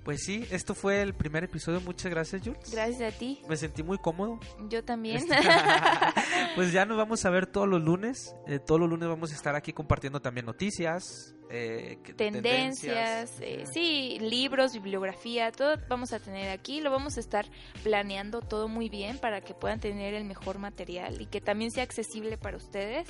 [0.03, 1.79] Pues sí, esto fue el primer episodio.
[1.79, 2.71] Muchas gracias, Jules.
[2.71, 3.39] Gracias a ti.
[3.47, 4.39] Me sentí muy cómodo.
[4.67, 5.17] Yo también.
[5.17, 5.35] Este,
[6.55, 8.35] pues ya nos vamos a ver todos los lunes.
[8.47, 14.17] Eh, todos los lunes vamos a estar aquí compartiendo también noticias, eh, tendencias, eh, sí,
[14.19, 16.81] libros, bibliografía, todo vamos a tener aquí.
[16.81, 17.45] Lo vamos a estar
[17.83, 21.83] planeando todo muy bien para que puedan tener el mejor material y que también sea
[21.83, 23.07] accesible para ustedes.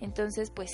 [0.00, 0.70] Entonces, pues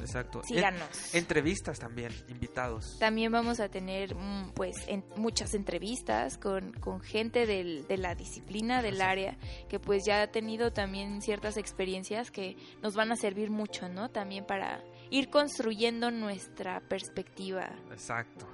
[0.00, 0.42] Exacto.
[0.44, 1.14] Síganos.
[1.14, 2.98] entrevistas también, invitados.
[2.98, 4.86] También vamos a tener mm, pues
[5.16, 9.36] muchas entrevistas con, con gente del, de la disciplina, del área,
[9.68, 14.10] que pues ya ha tenido también ciertas experiencias que nos van a servir mucho, ¿no?
[14.10, 14.82] También para
[15.12, 17.70] ir construyendo nuestra perspectiva.
[17.90, 18.46] Exacto.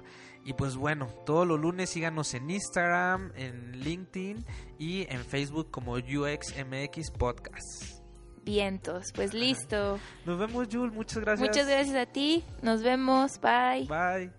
[0.45, 4.45] Y pues bueno, todos los lunes síganos en Instagram, en LinkedIn
[4.77, 8.03] y en Facebook como UXMX Podcast.
[8.43, 9.11] Vientos.
[9.13, 9.99] Pues listo.
[10.25, 10.91] Nos vemos, Jul.
[10.91, 11.47] Muchas gracias.
[11.47, 12.43] Muchas gracias a ti.
[12.61, 13.39] Nos vemos.
[13.39, 13.87] Bye.
[13.87, 14.31] Bye.